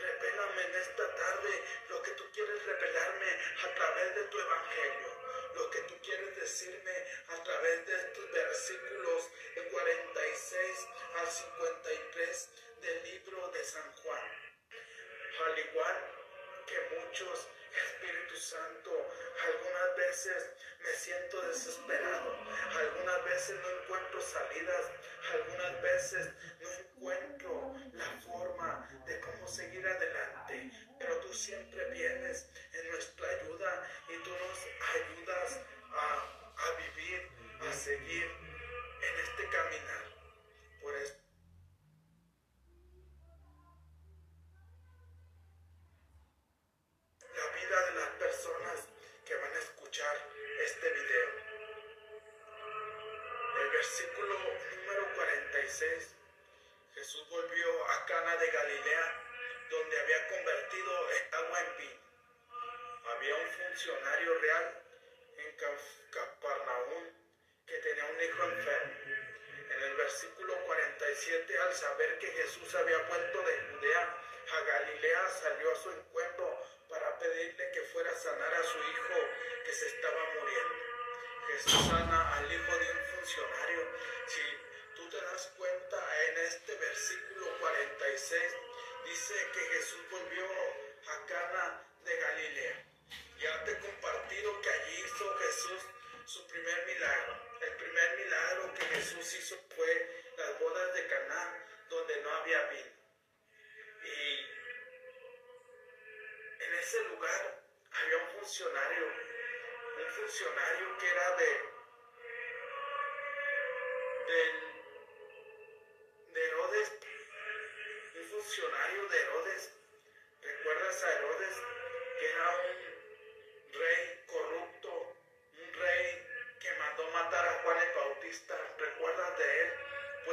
revélame 0.00 0.62
en 0.62 0.74
esta 0.76 1.14
tarde 1.14 1.62
lo 1.88 2.02
que 2.02 2.10
tú 2.12 2.24
quieres 2.32 2.62
revelarme 2.64 3.30
a 3.64 3.74
través 3.74 4.14
de 4.14 4.24
tu 4.24 4.38
evangelio 4.38 5.15
lo 5.56 5.70
que 5.70 5.80
tú 5.82 5.94
quieres 6.02 6.36
decirme 6.36 6.92
a 7.28 7.42
través 7.42 7.86
de 7.86 7.96
estos 7.96 8.30
versículos 8.30 9.30
de 9.54 9.62
46 9.68 10.86
al 11.16 11.26
53 11.26 12.48
del 12.82 13.04
libro 13.04 13.48
de 13.48 13.64
San 13.64 13.92
Juan. 13.96 14.22
Al 15.46 15.58
igual 15.58 15.96
que 16.66 16.96
muchos, 16.96 17.48
Espíritu 17.72 18.36
Santo, 18.36 18.90
algunas 19.44 19.96
veces 19.96 20.50
me 20.80 20.92
siento 20.92 21.40
desesperado, 21.48 22.36
algunas 22.70 23.24
veces 23.24 23.56
no 23.60 23.70
encuentro 23.82 24.20
salidas, 24.20 24.90
algunas 25.32 25.82
veces 25.82 26.32
no 26.60 26.70
encuentro 26.70 27.74
la 27.92 28.20
forma 28.20 28.88
de 29.06 29.20
cómo 29.20 29.48
seguir 29.48 29.86
adelante, 29.86 29.95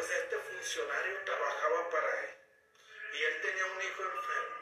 pues 0.04 0.20
este 0.20 0.38
funcionario 0.38 1.18
trabajaba 1.24 1.90
para 1.90 2.24
él 2.24 2.30
y 3.14 3.24
él 3.24 3.42
tenía 3.42 3.66
un 3.66 3.82
hijo 3.82 4.04
enfermo. 4.04 4.56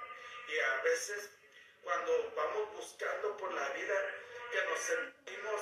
Y 0.50 0.60
a 0.60 0.82
veces 0.84 1.30
cuando 1.82 2.32
vamos 2.36 2.74
buscando 2.74 3.38
por 3.38 3.52
la 3.52 3.70
vida 3.70 3.96
que 4.52 4.64
nos 4.66 4.80
sentimos 4.80 5.62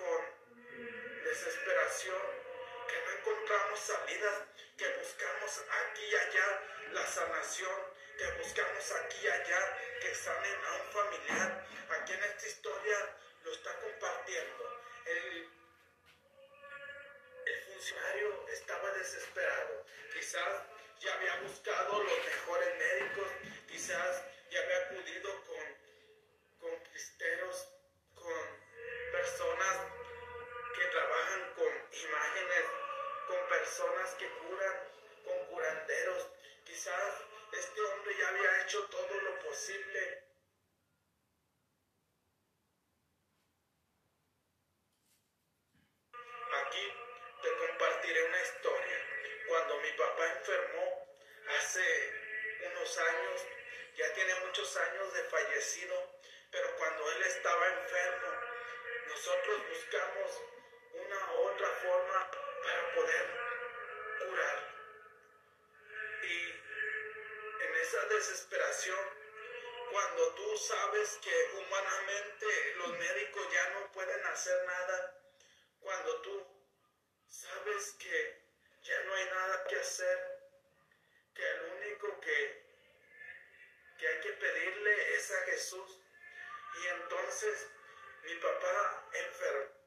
con 0.00 1.24
desesperación, 1.24 2.22
que 2.88 2.96
no 3.04 3.18
encontramos 3.18 3.80
salidas, 3.80 4.34
que 4.78 4.88
buscamos 4.96 5.64
aquí 5.82 6.04
y 6.04 6.14
allá 6.16 6.62
la 6.92 7.06
sanación, 7.06 7.76
que 8.16 8.30
buscamos 8.38 8.92
aquí 8.92 9.18
y 9.22 9.28
allá 9.28 9.78
que 10.00 10.14
sanen 10.14 10.64
a 10.64 10.74
un 10.74 10.92
familiar. 10.92 11.66
Aquí 12.00 12.12
en 12.14 12.24
esta 12.24 12.46
historia 12.46 13.16
lo 13.44 13.52
está 13.52 13.78
compartiendo. 13.78 14.80
El 15.04 15.50
funcionario 17.86 18.48
estaba 18.52 18.90
desesperado. 18.94 19.86
Quizás 20.12 20.62
ya 20.98 21.14
había 21.14 21.36
buscado 21.42 22.02
los 22.02 22.24
mejores 22.24 22.78
médicos, 22.78 23.28
quizás 23.68 24.24
ya 24.50 24.60
había 24.60 24.78
acudido 24.78 25.30
con, 25.44 25.64
con 26.58 26.80
cristeros, 26.90 27.68
con 28.16 28.42
personas 29.12 29.76
que 30.74 30.84
trabajan 30.86 31.54
con 31.54 31.72
imágenes, 31.92 32.64
con 33.28 33.48
personas 33.48 34.14
que 34.14 34.28
curan, 34.30 34.74
con 35.24 35.46
curanderos. 35.46 36.26
Quizás 36.64 37.14
este 37.52 37.80
hombre 37.82 38.16
ya 38.18 38.28
había 38.30 38.62
hecho 38.62 38.84
todo 38.86 39.14
lo 39.14 39.38
posible 39.44 40.25
papá 49.96 50.26
enfermó 50.26 51.06
hace 51.58 52.12
unos 52.70 52.98
años, 52.98 53.46
ya 53.96 54.12
tiene 54.14 54.34
muchos 54.46 54.76
años 54.76 55.12
de 55.14 55.22
fallecido, 55.24 56.20
pero 56.50 56.76
cuando 56.76 57.10
él 57.12 57.22
estaba 57.22 57.66
enfermo, 57.68 58.28
nosotros 59.08 59.68
buscamos 59.68 60.42
una 60.92 61.32
otra 61.32 61.68
forma 61.68 62.30
para 62.62 62.94
poder 62.94 63.26
curar. 64.18 64.76
Y 66.22 66.50
en 67.64 67.74
esa 67.76 68.04
desesperación, 68.06 68.98
cuando 69.90 70.34
tú 70.34 70.56
sabes 70.58 71.18
que 71.22 71.50
humanamente 71.54 72.74
los 72.76 72.98
médicos 72.98 73.52
ya 73.52 73.68
no 73.70 73.92
pueden 73.92 74.26
hacer 74.26 74.64
nada, 74.66 75.20
cuando 75.80 76.20
tú 76.22 76.46
sabes 77.28 77.92
que 77.98 78.45
que 78.86 79.04
no 79.04 79.14
hay 79.14 79.24
nada 79.26 79.64
que 79.64 79.76
hacer, 79.80 80.38
que 81.34 81.42
el 81.42 81.62
único 81.72 82.20
que, 82.20 82.64
que 83.98 84.06
hay 84.06 84.20
que 84.20 84.32
pedirle 84.34 85.16
es 85.16 85.30
a 85.32 85.42
Jesús. 85.46 86.00
Y 86.82 86.86
entonces 86.86 87.68
mi 88.22 88.34
papá 88.36 89.08
enfermó. 89.12 89.85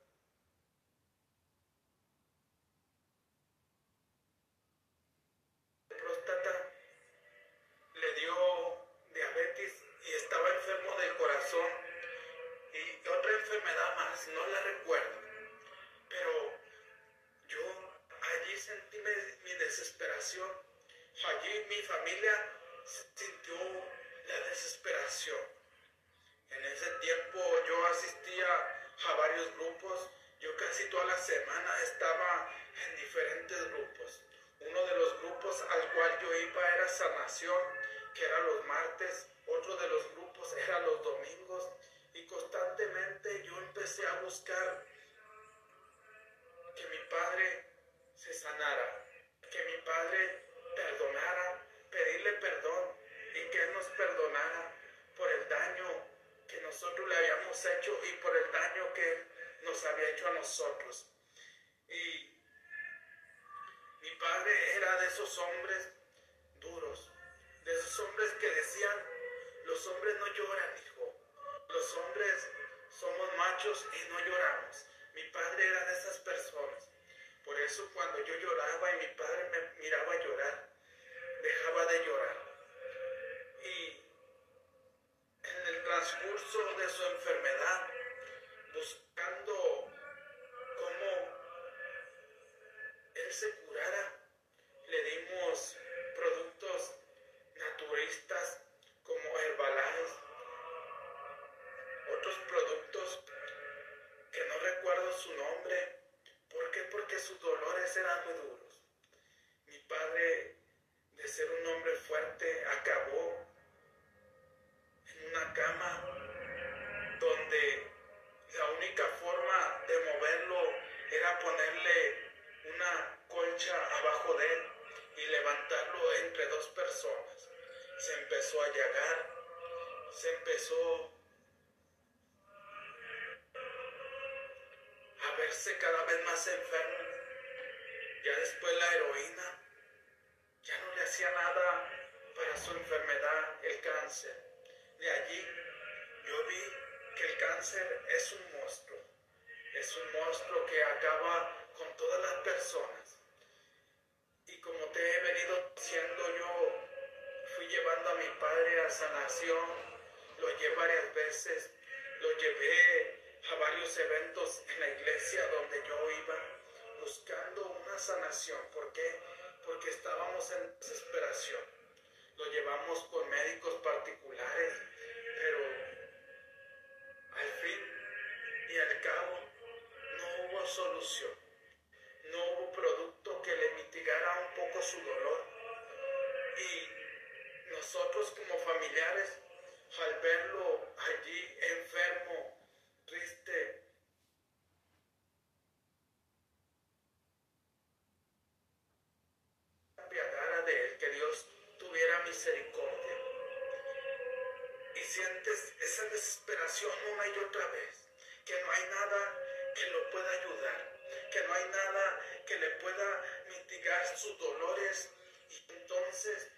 le 212.59 212.69
pueda 212.81 213.23
mitigar 213.47 214.17
sus 214.17 214.37
dolores. 214.37 215.09
Y 215.49 215.71
entonces, 215.73 216.51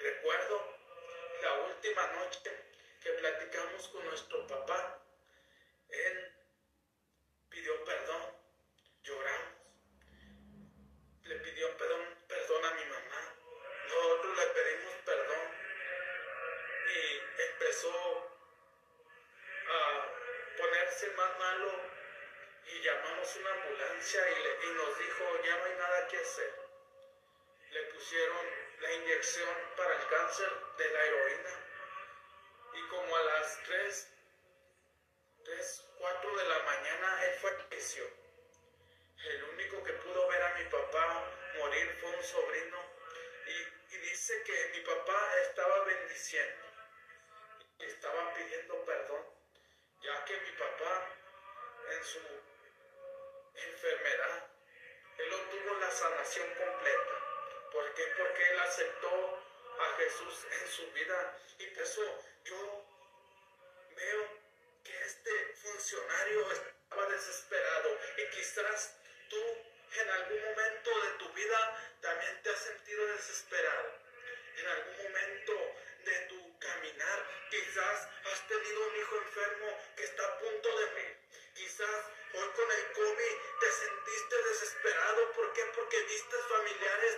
recuerdo 0.00 0.78
la 1.42 1.54
última 1.60 2.06
noche 2.12 2.50
que 3.02 3.10
platicamos 3.10 3.88
con 3.88 4.04
nuestro 4.04 4.46
papá, 4.46 4.91
tenido 78.72 78.88
un 78.88 78.96
hijo 78.96 79.16
enfermo 79.16 79.66
que 79.96 80.04
está 80.04 80.24
a 80.24 80.38
punto 80.38 80.78
de 80.78 80.86
morir. 80.86 81.16
Quizás 81.54 82.04
hoy 82.34 82.48
con 82.56 82.70
el 82.70 82.92
COVID 82.92 83.34
te 83.60 83.70
sentiste 83.70 84.36
desesperado. 84.48 85.32
¿Por 85.32 85.52
qué? 85.52 85.62
Porque 85.74 86.00
viste 86.02 86.36
familiares 86.48 87.11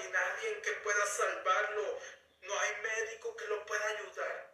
ni 0.00 0.10
nadie 0.10 0.60
que 0.62 0.72
pueda 0.72 1.06
salvarlo. 1.06 1.98
No 2.42 2.58
hay 2.58 2.76
médico 2.82 3.36
que 3.36 3.46
lo 3.46 3.66
pueda 3.66 3.86
ayudar. 3.86 4.50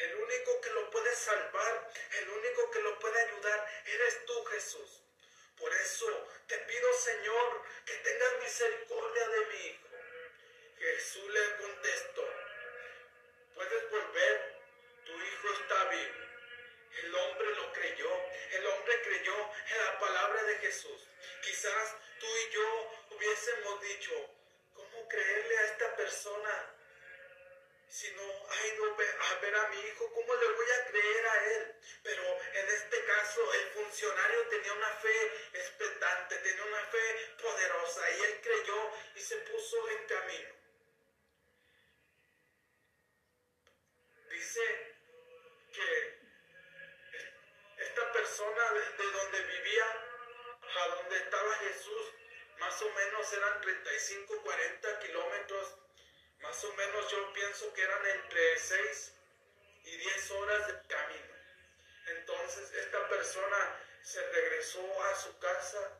El 0.00 0.14
único 0.16 0.60
que 0.60 0.70
lo 0.70 0.90
puede 0.90 1.14
salvar, 1.14 1.90
el 2.18 2.28
único 2.28 2.70
que 2.72 2.80
lo 2.80 2.98
puede 2.98 3.20
ayudar, 3.20 3.82
eres 3.86 4.26
tú, 4.26 4.44
Jesús. 4.46 5.02
Por 5.56 5.72
eso 5.72 6.28
te 6.48 6.58
pido, 6.58 6.92
Señor, 6.94 7.62
que 7.86 7.94
tengas 7.98 8.38
misericordia 8.40 9.28
de 9.28 9.46
mi 9.46 9.66
hijo. 9.66 9.88
Jesús 10.78 11.30
le 11.30 11.56
contestó, 11.56 12.28
puedes 13.54 13.90
volver, 13.90 14.60
tu 15.04 15.12
hijo 15.12 15.52
está 15.62 15.84
vivo. 15.84 16.24
El 17.02 17.14
hombre 17.14 17.54
lo 17.54 17.72
creyó, 17.72 18.10
el 18.50 18.66
hombre 18.66 19.02
creyó 19.02 19.52
en 19.70 19.84
la 19.84 19.98
palabra 19.98 20.42
de 20.42 20.58
Jesús. 20.58 21.08
Quizás 21.42 21.96
tú 22.18 22.26
y 22.26 22.50
yo 22.50 22.90
hubiésemos 23.10 23.80
dicho, 23.80 24.33
creerle 25.08 25.58
a 25.58 25.64
esta 25.64 25.96
persona 25.96 26.74
si 27.94 28.10
no 28.14 28.22
ha 28.22 28.66
ido 28.66 28.84
a 28.86 29.34
ver 29.40 29.54
a 29.54 29.68
mi 29.68 29.78
hijo, 29.78 30.12
¿cómo 30.12 30.34
le 30.34 30.48
voy 30.48 30.66
a 30.68 30.86
creer 30.86 31.26
a 31.26 31.44
él? 31.52 31.74
Pero 32.02 32.22
en 32.54 32.68
este 32.68 33.04
caso 33.04 33.54
el 33.54 33.66
funcionario 33.68 34.48
tenía 34.48 34.72
una 34.72 34.90
fe 34.96 35.48
expectante, 35.52 36.36
tenía 36.38 36.64
una 36.64 36.82
fe 36.86 37.36
poderosa 37.40 38.10
y 38.10 38.20
él 38.20 38.40
creyó 38.42 38.90
y 39.14 39.20
se 39.20 39.36
puso 39.36 39.88
en 39.90 40.06
camino. 40.08 40.54
Dice 44.28 44.96
que 45.72 46.18
esta 47.78 48.12
persona 48.12 48.72
de 48.72 49.04
donde 49.12 49.42
vivía, 49.44 49.86
a 50.82 50.88
donde 50.88 51.16
estaba 51.16 51.54
Jesús, 51.58 52.23
más 52.64 52.80
o 52.80 52.90
menos 52.90 53.32
eran 53.34 53.60
35, 53.60 54.42
40 54.42 54.98
kilómetros 55.00 55.74
más 56.40 56.64
o 56.64 56.72
menos 56.74 57.10
yo 57.10 57.32
pienso 57.32 57.72
que 57.74 57.82
eran 57.82 58.06
entre 58.06 58.58
6 58.58 59.12
y 59.84 59.96
10 59.96 60.30
horas 60.32 60.66
de 60.66 60.88
camino. 60.88 61.34
Entonces 62.06 62.72
esta 62.72 63.08
persona 63.08 63.80
se 64.02 64.20
regresó 64.30 65.04
a 65.04 65.14
su 65.16 65.38
casa, 65.38 65.92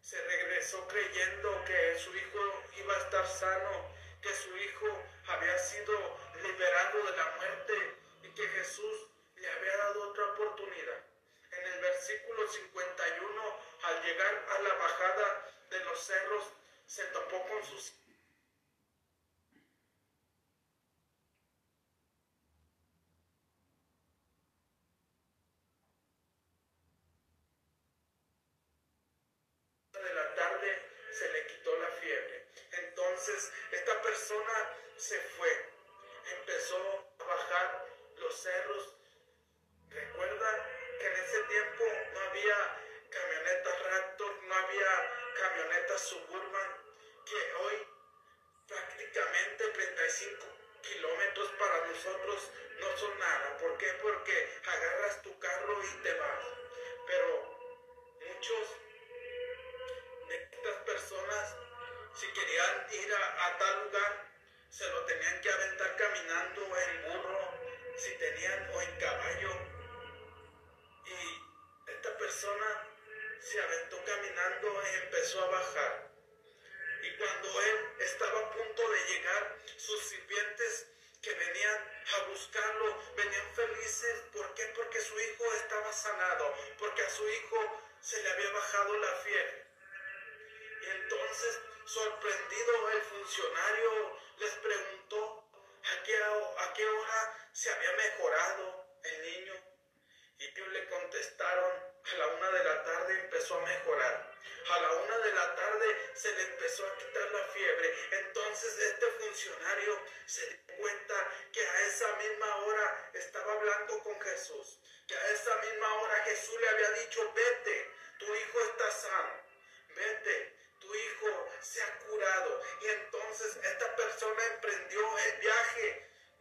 se 0.00 0.20
regresó 0.22 0.86
creyendo 0.88 1.64
que 1.64 1.98
su 1.98 2.16
hijo 2.16 2.64
iba 2.76 2.94
a 2.94 2.98
estar 2.98 3.26
sano, 3.26 3.94
que 4.22 4.34
su 4.34 4.56
hijo 4.56 5.04
había 5.26 5.58
sido 5.58 6.18
liberado 6.42 7.06
de 7.06 7.16
la 7.16 7.36
muerte 7.36 7.96
y 8.22 8.34
que 8.34 8.48
Jesús 8.48 9.08
le 9.36 9.50
había 9.50 9.76
dado 9.76 10.10
otra 10.10 10.24
oportunidad. 10.26 11.04
En 11.52 11.66
el 11.66 11.80
versículo 11.80 12.48
51, 12.48 13.69
al 13.82 14.02
llegar 14.02 14.46
a 14.48 14.62
la 14.62 14.74
bajada 14.74 15.46
de 15.70 15.84
los 15.84 16.00
cerros, 16.00 16.44
se 16.86 17.04
topó 17.04 17.46
con 17.46 17.64
sus 17.64 17.92
Entonces 32.72 33.52
esta 33.72 34.02
persona 34.02 34.76
se 34.96 35.20
fue, 35.20 35.49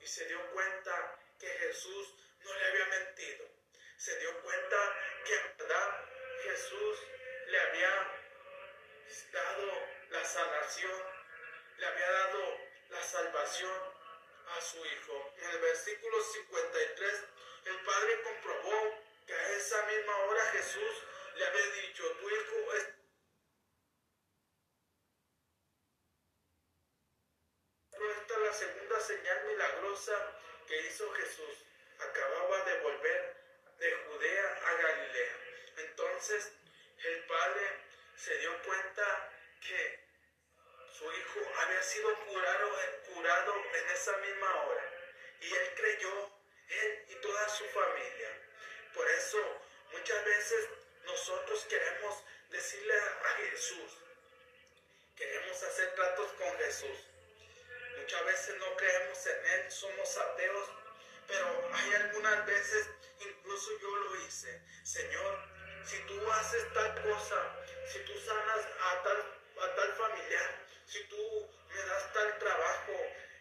se 0.10 0.26
dio 0.26 0.43
cuenta 0.51 1.20
que 1.39 1.47
Jesús 1.47 2.16
no 2.43 2.53
le 2.55 2.66
había 2.66 2.86
mentido. 2.88 3.45
Se 3.95 4.18
dio 4.18 4.41
cuenta 4.41 4.95
que 5.24 5.36
en 5.36 5.57
verdad 5.57 6.05
Jesús 6.43 6.97
le 7.45 7.60
había 7.60 8.12
dado 9.32 9.88
la 10.10 10.26
sanación, 10.26 11.03
le 11.78 11.86
había 11.86 12.12
dado 12.12 12.57
la 12.89 13.03
salvación 13.03 13.80
a 14.57 14.62
su 14.62 14.84
hijo. 14.84 15.34
En 15.38 15.49
el 15.51 15.60
versículo 15.60 16.24
53, 16.24 17.24
el 17.66 17.80
padre 17.86 18.22
comprobó 18.24 19.03
que 19.28 19.34
a 19.34 19.49
esa 19.57 19.86
misma 19.86 20.18
hora 20.26 20.43
Jesús 20.53 21.03
le 21.36 21.45
había 21.45 21.66
dicho, 21.84 22.03
tu 22.14 22.30
hijo 22.30 22.74
es 22.74 22.99
esta 27.99 28.39
la 28.39 28.53
segunda 28.53 28.99
señal 29.01 29.39
que 30.68 30.82
hizo 30.88 31.12
Jesús. 31.14 31.66
Acababa 31.99 32.64
de 32.66 32.80
volver 32.80 33.36
de 33.78 33.91
Judea 33.91 34.60
a 34.66 34.74
Galilea. 34.74 35.36
Entonces 35.78 36.51
el 37.03 37.24
padre 37.26 37.68
se 38.16 38.38
dio 38.39 38.62
cuenta 38.64 39.32
que 39.62 39.99
su 40.97 41.12
hijo 41.12 41.39
había 41.60 41.82
sido 41.84 42.16
curado 42.26 43.55
en 43.74 43.89
esa 43.89 44.18
misma 44.18 44.66
hora. 44.66 44.84
Y 45.41 45.53
él 45.53 45.74
creyó, 45.76 46.32
él 46.68 47.05
y 47.10 47.16
toda 47.16 47.49
su 47.49 47.66
familia. 47.66 48.30
Por 48.93 49.07
eso 49.10 49.62
muchas 49.91 50.26
veces 50.26 50.68
nosotros 51.05 51.66
queremos 51.66 52.24
decirle 52.49 52.93
a 52.99 53.30
Jesús, 53.38 53.97
queremos 55.16 55.64
hacer 55.64 55.95
tratos 55.95 56.34
con 56.34 56.57
Jesús. 56.57 57.09
Muchas 58.10 58.26
veces 58.26 58.55
no 58.57 58.76
creemos 58.76 59.28
en 59.28 59.45
Él, 59.45 59.72
somos 59.72 60.18
ateos, 60.18 60.68
pero 61.28 61.70
hay 61.72 61.93
algunas 61.93 62.43
veces, 62.47 62.89
incluso 63.20 63.80
yo 63.80 63.95
lo 63.97 64.16
hice. 64.16 64.64
Señor, 64.84 65.39
si 65.86 65.99
tú 66.07 66.32
haces 66.32 66.74
tal 66.74 67.03
cosa, 67.03 67.55
si 67.86 67.99
tú 67.99 68.14
sanas 68.18 68.66
a 68.82 69.03
tal, 69.03 69.39
a 69.62 69.76
tal 69.76 69.93
familiar, 69.93 70.66
si 70.88 71.03
tú 71.03 71.51
me 71.68 71.84
das 71.84 72.12
tal 72.12 72.39
trabajo, 72.39 72.93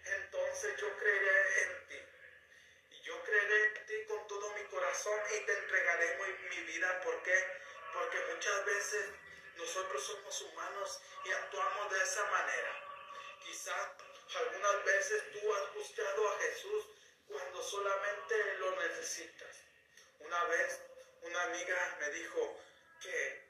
entonces 0.04 0.78
yo 0.78 0.94
creeré 0.98 1.62
en 1.62 1.88
ti. 1.88 2.02
Y 2.90 3.00
yo 3.04 3.24
creeré 3.24 3.64
en 3.68 3.86
ti 3.86 4.04
con 4.06 4.28
todo 4.28 4.52
mi 4.52 4.64
corazón 4.64 5.18
y 5.34 5.46
te 5.46 5.52
entregaré 5.60 6.18
mi, 6.18 6.56
mi 6.56 6.62
vida. 6.64 7.00
¿Por 7.00 7.22
qué? 7.22 7.42
Porque 7.94 8.18
muchas 8.34 8.66
veces 8.66 9.06
nosotros 9.56 10.04
somos 10.04 10.42
humanos 10.42 11.00
y 11.24 11.32
actuamos 11.32 11.90
de 11.90 12.02
esa 12.02 12.24
manera. 12.26 12.84
Quizás 13.40 14.07
algunas 14.36 14.84
veces 14.84 15.22
tú 15.32 15.54
has 15.54 15.74
buscado 15.74 16.28
a 16.28 16.38
Jesús 16.40 16.86
cuando 17.26 17.62
solamente 17.62 18.54
lo 18.58 18.76
necesitas. 18.76 19.56
Una 20.20 20.44
vez 20.44 20.80
una 21.22 21.42
amiga 21.44 21.96
me 22.00 22.10
dijo 22.10 22.56
que 23.02 23.47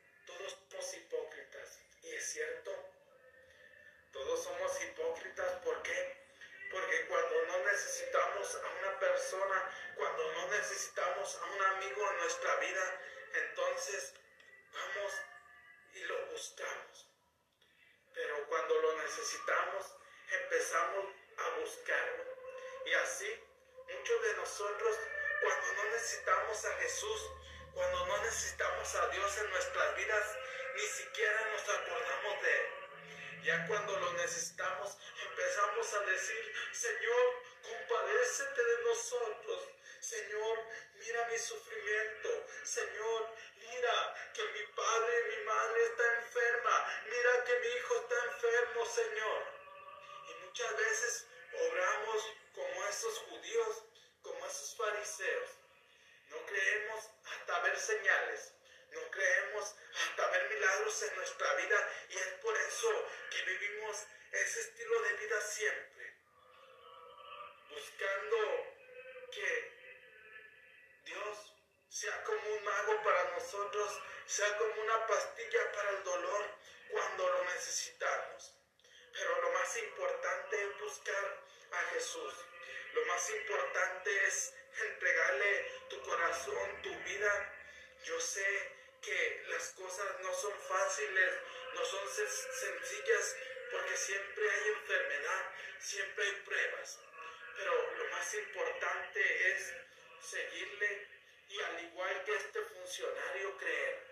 importante 98.69 99.53
es 99.53 99.75
seguirle 100.21 101.09
y 101.49 101.61
al 101.61 101.85
igual 101.85 102.25
que 102.25 102.37
este 102.37 102.61
funcionario 102.61 103.57
creer. 103.57 104.03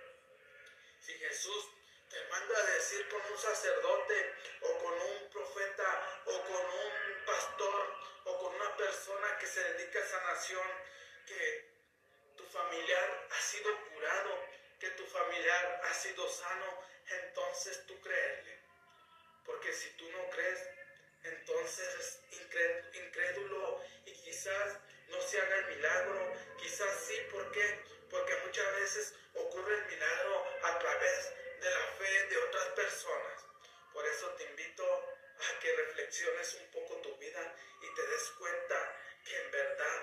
Si 1.01 1.13
Jesús 1.13 1.69
te 2.09 2.25
manda 2.29 2.59
a 2.59 2.71
decir 2.73 3.07
con 3.09 3.21
un 3.31 3.39
sacerdote 3.39 4.35
o 4.63 4.79
con 4.79 4.95
un 4.95 5.31
profeta 5.31 6.23
o 6.25 6.43
con 6.43 6.65
un 6.65 7.25
pastor 7.27 7.97
o 8.25 8.39
con 8.39 8.55
una 8.55 8.77
persona 8.77 9.39
que 9.39 9.47
se 9.47 9.63
dedica 9.73 10.01
a 10.01 10.07
sanación 10.07 10.67
que 11.27 11.77
tu 12.37 12.45
familiar 12.47 13.29
ha 13.31 13.41
sido 13.41 13.71
curado, 13.91 14.45
que 14.81 14.91
tu 14.91 15.05
familiar 15.07 15.81
ha 15.85 15.95
sido 15.95 16.29
sano, 16.29 16.83
entonces 17.11 17.85
tú 17.87 18.01
creerle. 18.01 18.59
Porque 19.45 19.73
si 19.73 19.91
tú 19.97 20.11
no 20.11 20.31
crees, 20.31 20.76
entonces 21.29 21.89
es 21.99 22.21
incrédulo 22.93 23.83
y 24.05 24.13
quizás 24.13 24.79
no 25.09 25.21
se 25.21 25.41
haga 25.41 25.57
el 25.57 25.77
milagro, 25.77 26.33
quizás 26.59 26.91
sí, 27.07 27.15
¿por 27.31 27.51
qué? 27.53 27.81
Porque 28.11 28.35
muchas 28.45 28.75
veces 28.77 29.15
ocurre 29.35 29.75
el 29.75 29.87
milagro 29.87 30.45
a 30.63 30.79
través 30.79 31.33
de 31.61 31.71
la 31.71 31.87
fe 31.99 32.27
de 32.27 32.39
otras 32.39 32.69
personas. 32.69 33.45
Por 33.93 34.07
eso 34.07 34.29
te 34.31 34.45
invito 34.45 34.85
a 34.85 35.61
que 35.61 35.77
reflexiones 35.77 36.55
un 36.55 36.71
poco 36.71 36.97
tu 37.03 37.17
vida 37.17 37.55
y 37.83 37.95
te 37.95 38.07
des 38.07 38.31
cuenta 38.39 38.97
que 39.25 39.37
en 39.37 39.51
verdad 39.51 40.03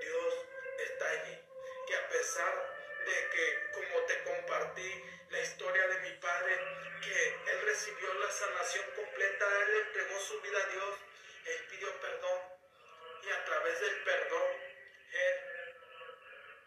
Dios 0.00 0.34
está 0.78 1.10
allí. 1.10 1.38
Que 1.86 1.96
a 1.96 2.08
pesar 2.08 2.74
de 3.04 3.30
que, 3.30 3.70
como 3.72 4.04
te 4.06 4.22
compartí 4.24 5.04
la 5.34 5.42
historia 5.42 5.84
de 5.88 5.98
mi 5.98 6.12
padre, 6.18 6.56
que 7.02 7.50
él 7.50 7.62
recibió 7.62 8.14
la 8.14 8.30
sanación 8.30 8.84
completa, 8.94 9.46
él 9.62 9.82
entregó 9.86 10.20
su 10.20 10.40
vida 10.40 10.58
a 10.62 10.66
Dios, 10.68 10.98
él 11.46 11.66
pidió 11.70 12.00
perdón 12.00 12.40
y 13.20 13.30
a 13.30 13.44
través 13.44 13.80
del 13.80 14.04
perdón, 14.04 14.50
él 15.12 15.36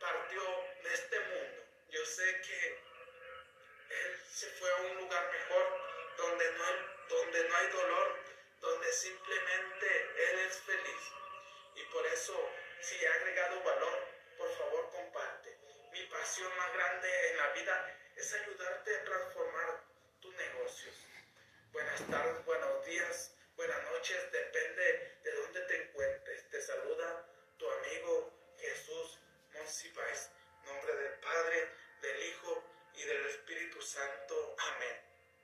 partió 0.01 0.41
de 0.84 0.93
este 0.93 1.18
mundo. 1.18 1.63
Yo 1.91 2.05
sé 2.05 2.41
que 2.41 2.88
él 3.89 4.22
se 4.30 4.47
fue 4.59 4.70
a 4.70 4.76
un 4.82 4.97
lugar 4.97 5.32
mejor, 5.32 5.82
donde 6.18 6.51
no 6.51 6.65
hay, 6.65 6.76
donde 7.07 7.43
no 7.47 7.55
hay 7.55 7.68
dolor, 7.68 8.20
donde 8.59 8.91
simplemente 8.91 9.88
Él 10.30 10.39
es 10.39 10.57
feliz. 10.63 11.03
Y 11.76 11.84
por 11.86 12.05
eso, 12.07 12.51
si 12.82 13.05
ha 13.05 13.13
agregado 13.13 13.63
valor, 13.63 14.07
por 14.38 14.51
favor 14.57 14.89
comparte. 14.91 15.57
Mi 15.93 16.03
pasión 16.07 16.53
más 16.57 16.74
grande 16.74 17.30
en 17.30 17.38
la 17.38 17.47
vida 17.53 17.97
es 18.18 18.34
ayudarte 18.34 18.95
a 18.95 19.03
transformar 19.03 19.84
tus 20.20 20.34
negocios. 20.36 20.95
Buenas 21.72 22.01
tardes, 22.09 22.45
buenos 22.45 22.86
días, 22.86 23.36
buenas 23.55 23.84
noches, 23.91 24.32
depende 24.32 25.20
de 25.24 25.32
dónde 25.34 25.61
te 25.61 25.84
encuentres. 25.84 26.49
Te 26.49 26.61
saluda 26.61 27.30
tu 27.57 27.70
amigo 27.70 28.34
Jesús 28.57 29.20
Monsiváis, 29.53 30.32
nombre 30.65 30.95
del 30.95 31.20
Padre, 31.20 31.70
del 32.01 32.24
Hijo 32.24 32.63
y 32.95 33.03
del 33.03 33.26
Espíritu 33.28 33.82
Santo. 33.82 34.55
Amén. 34.57 35.07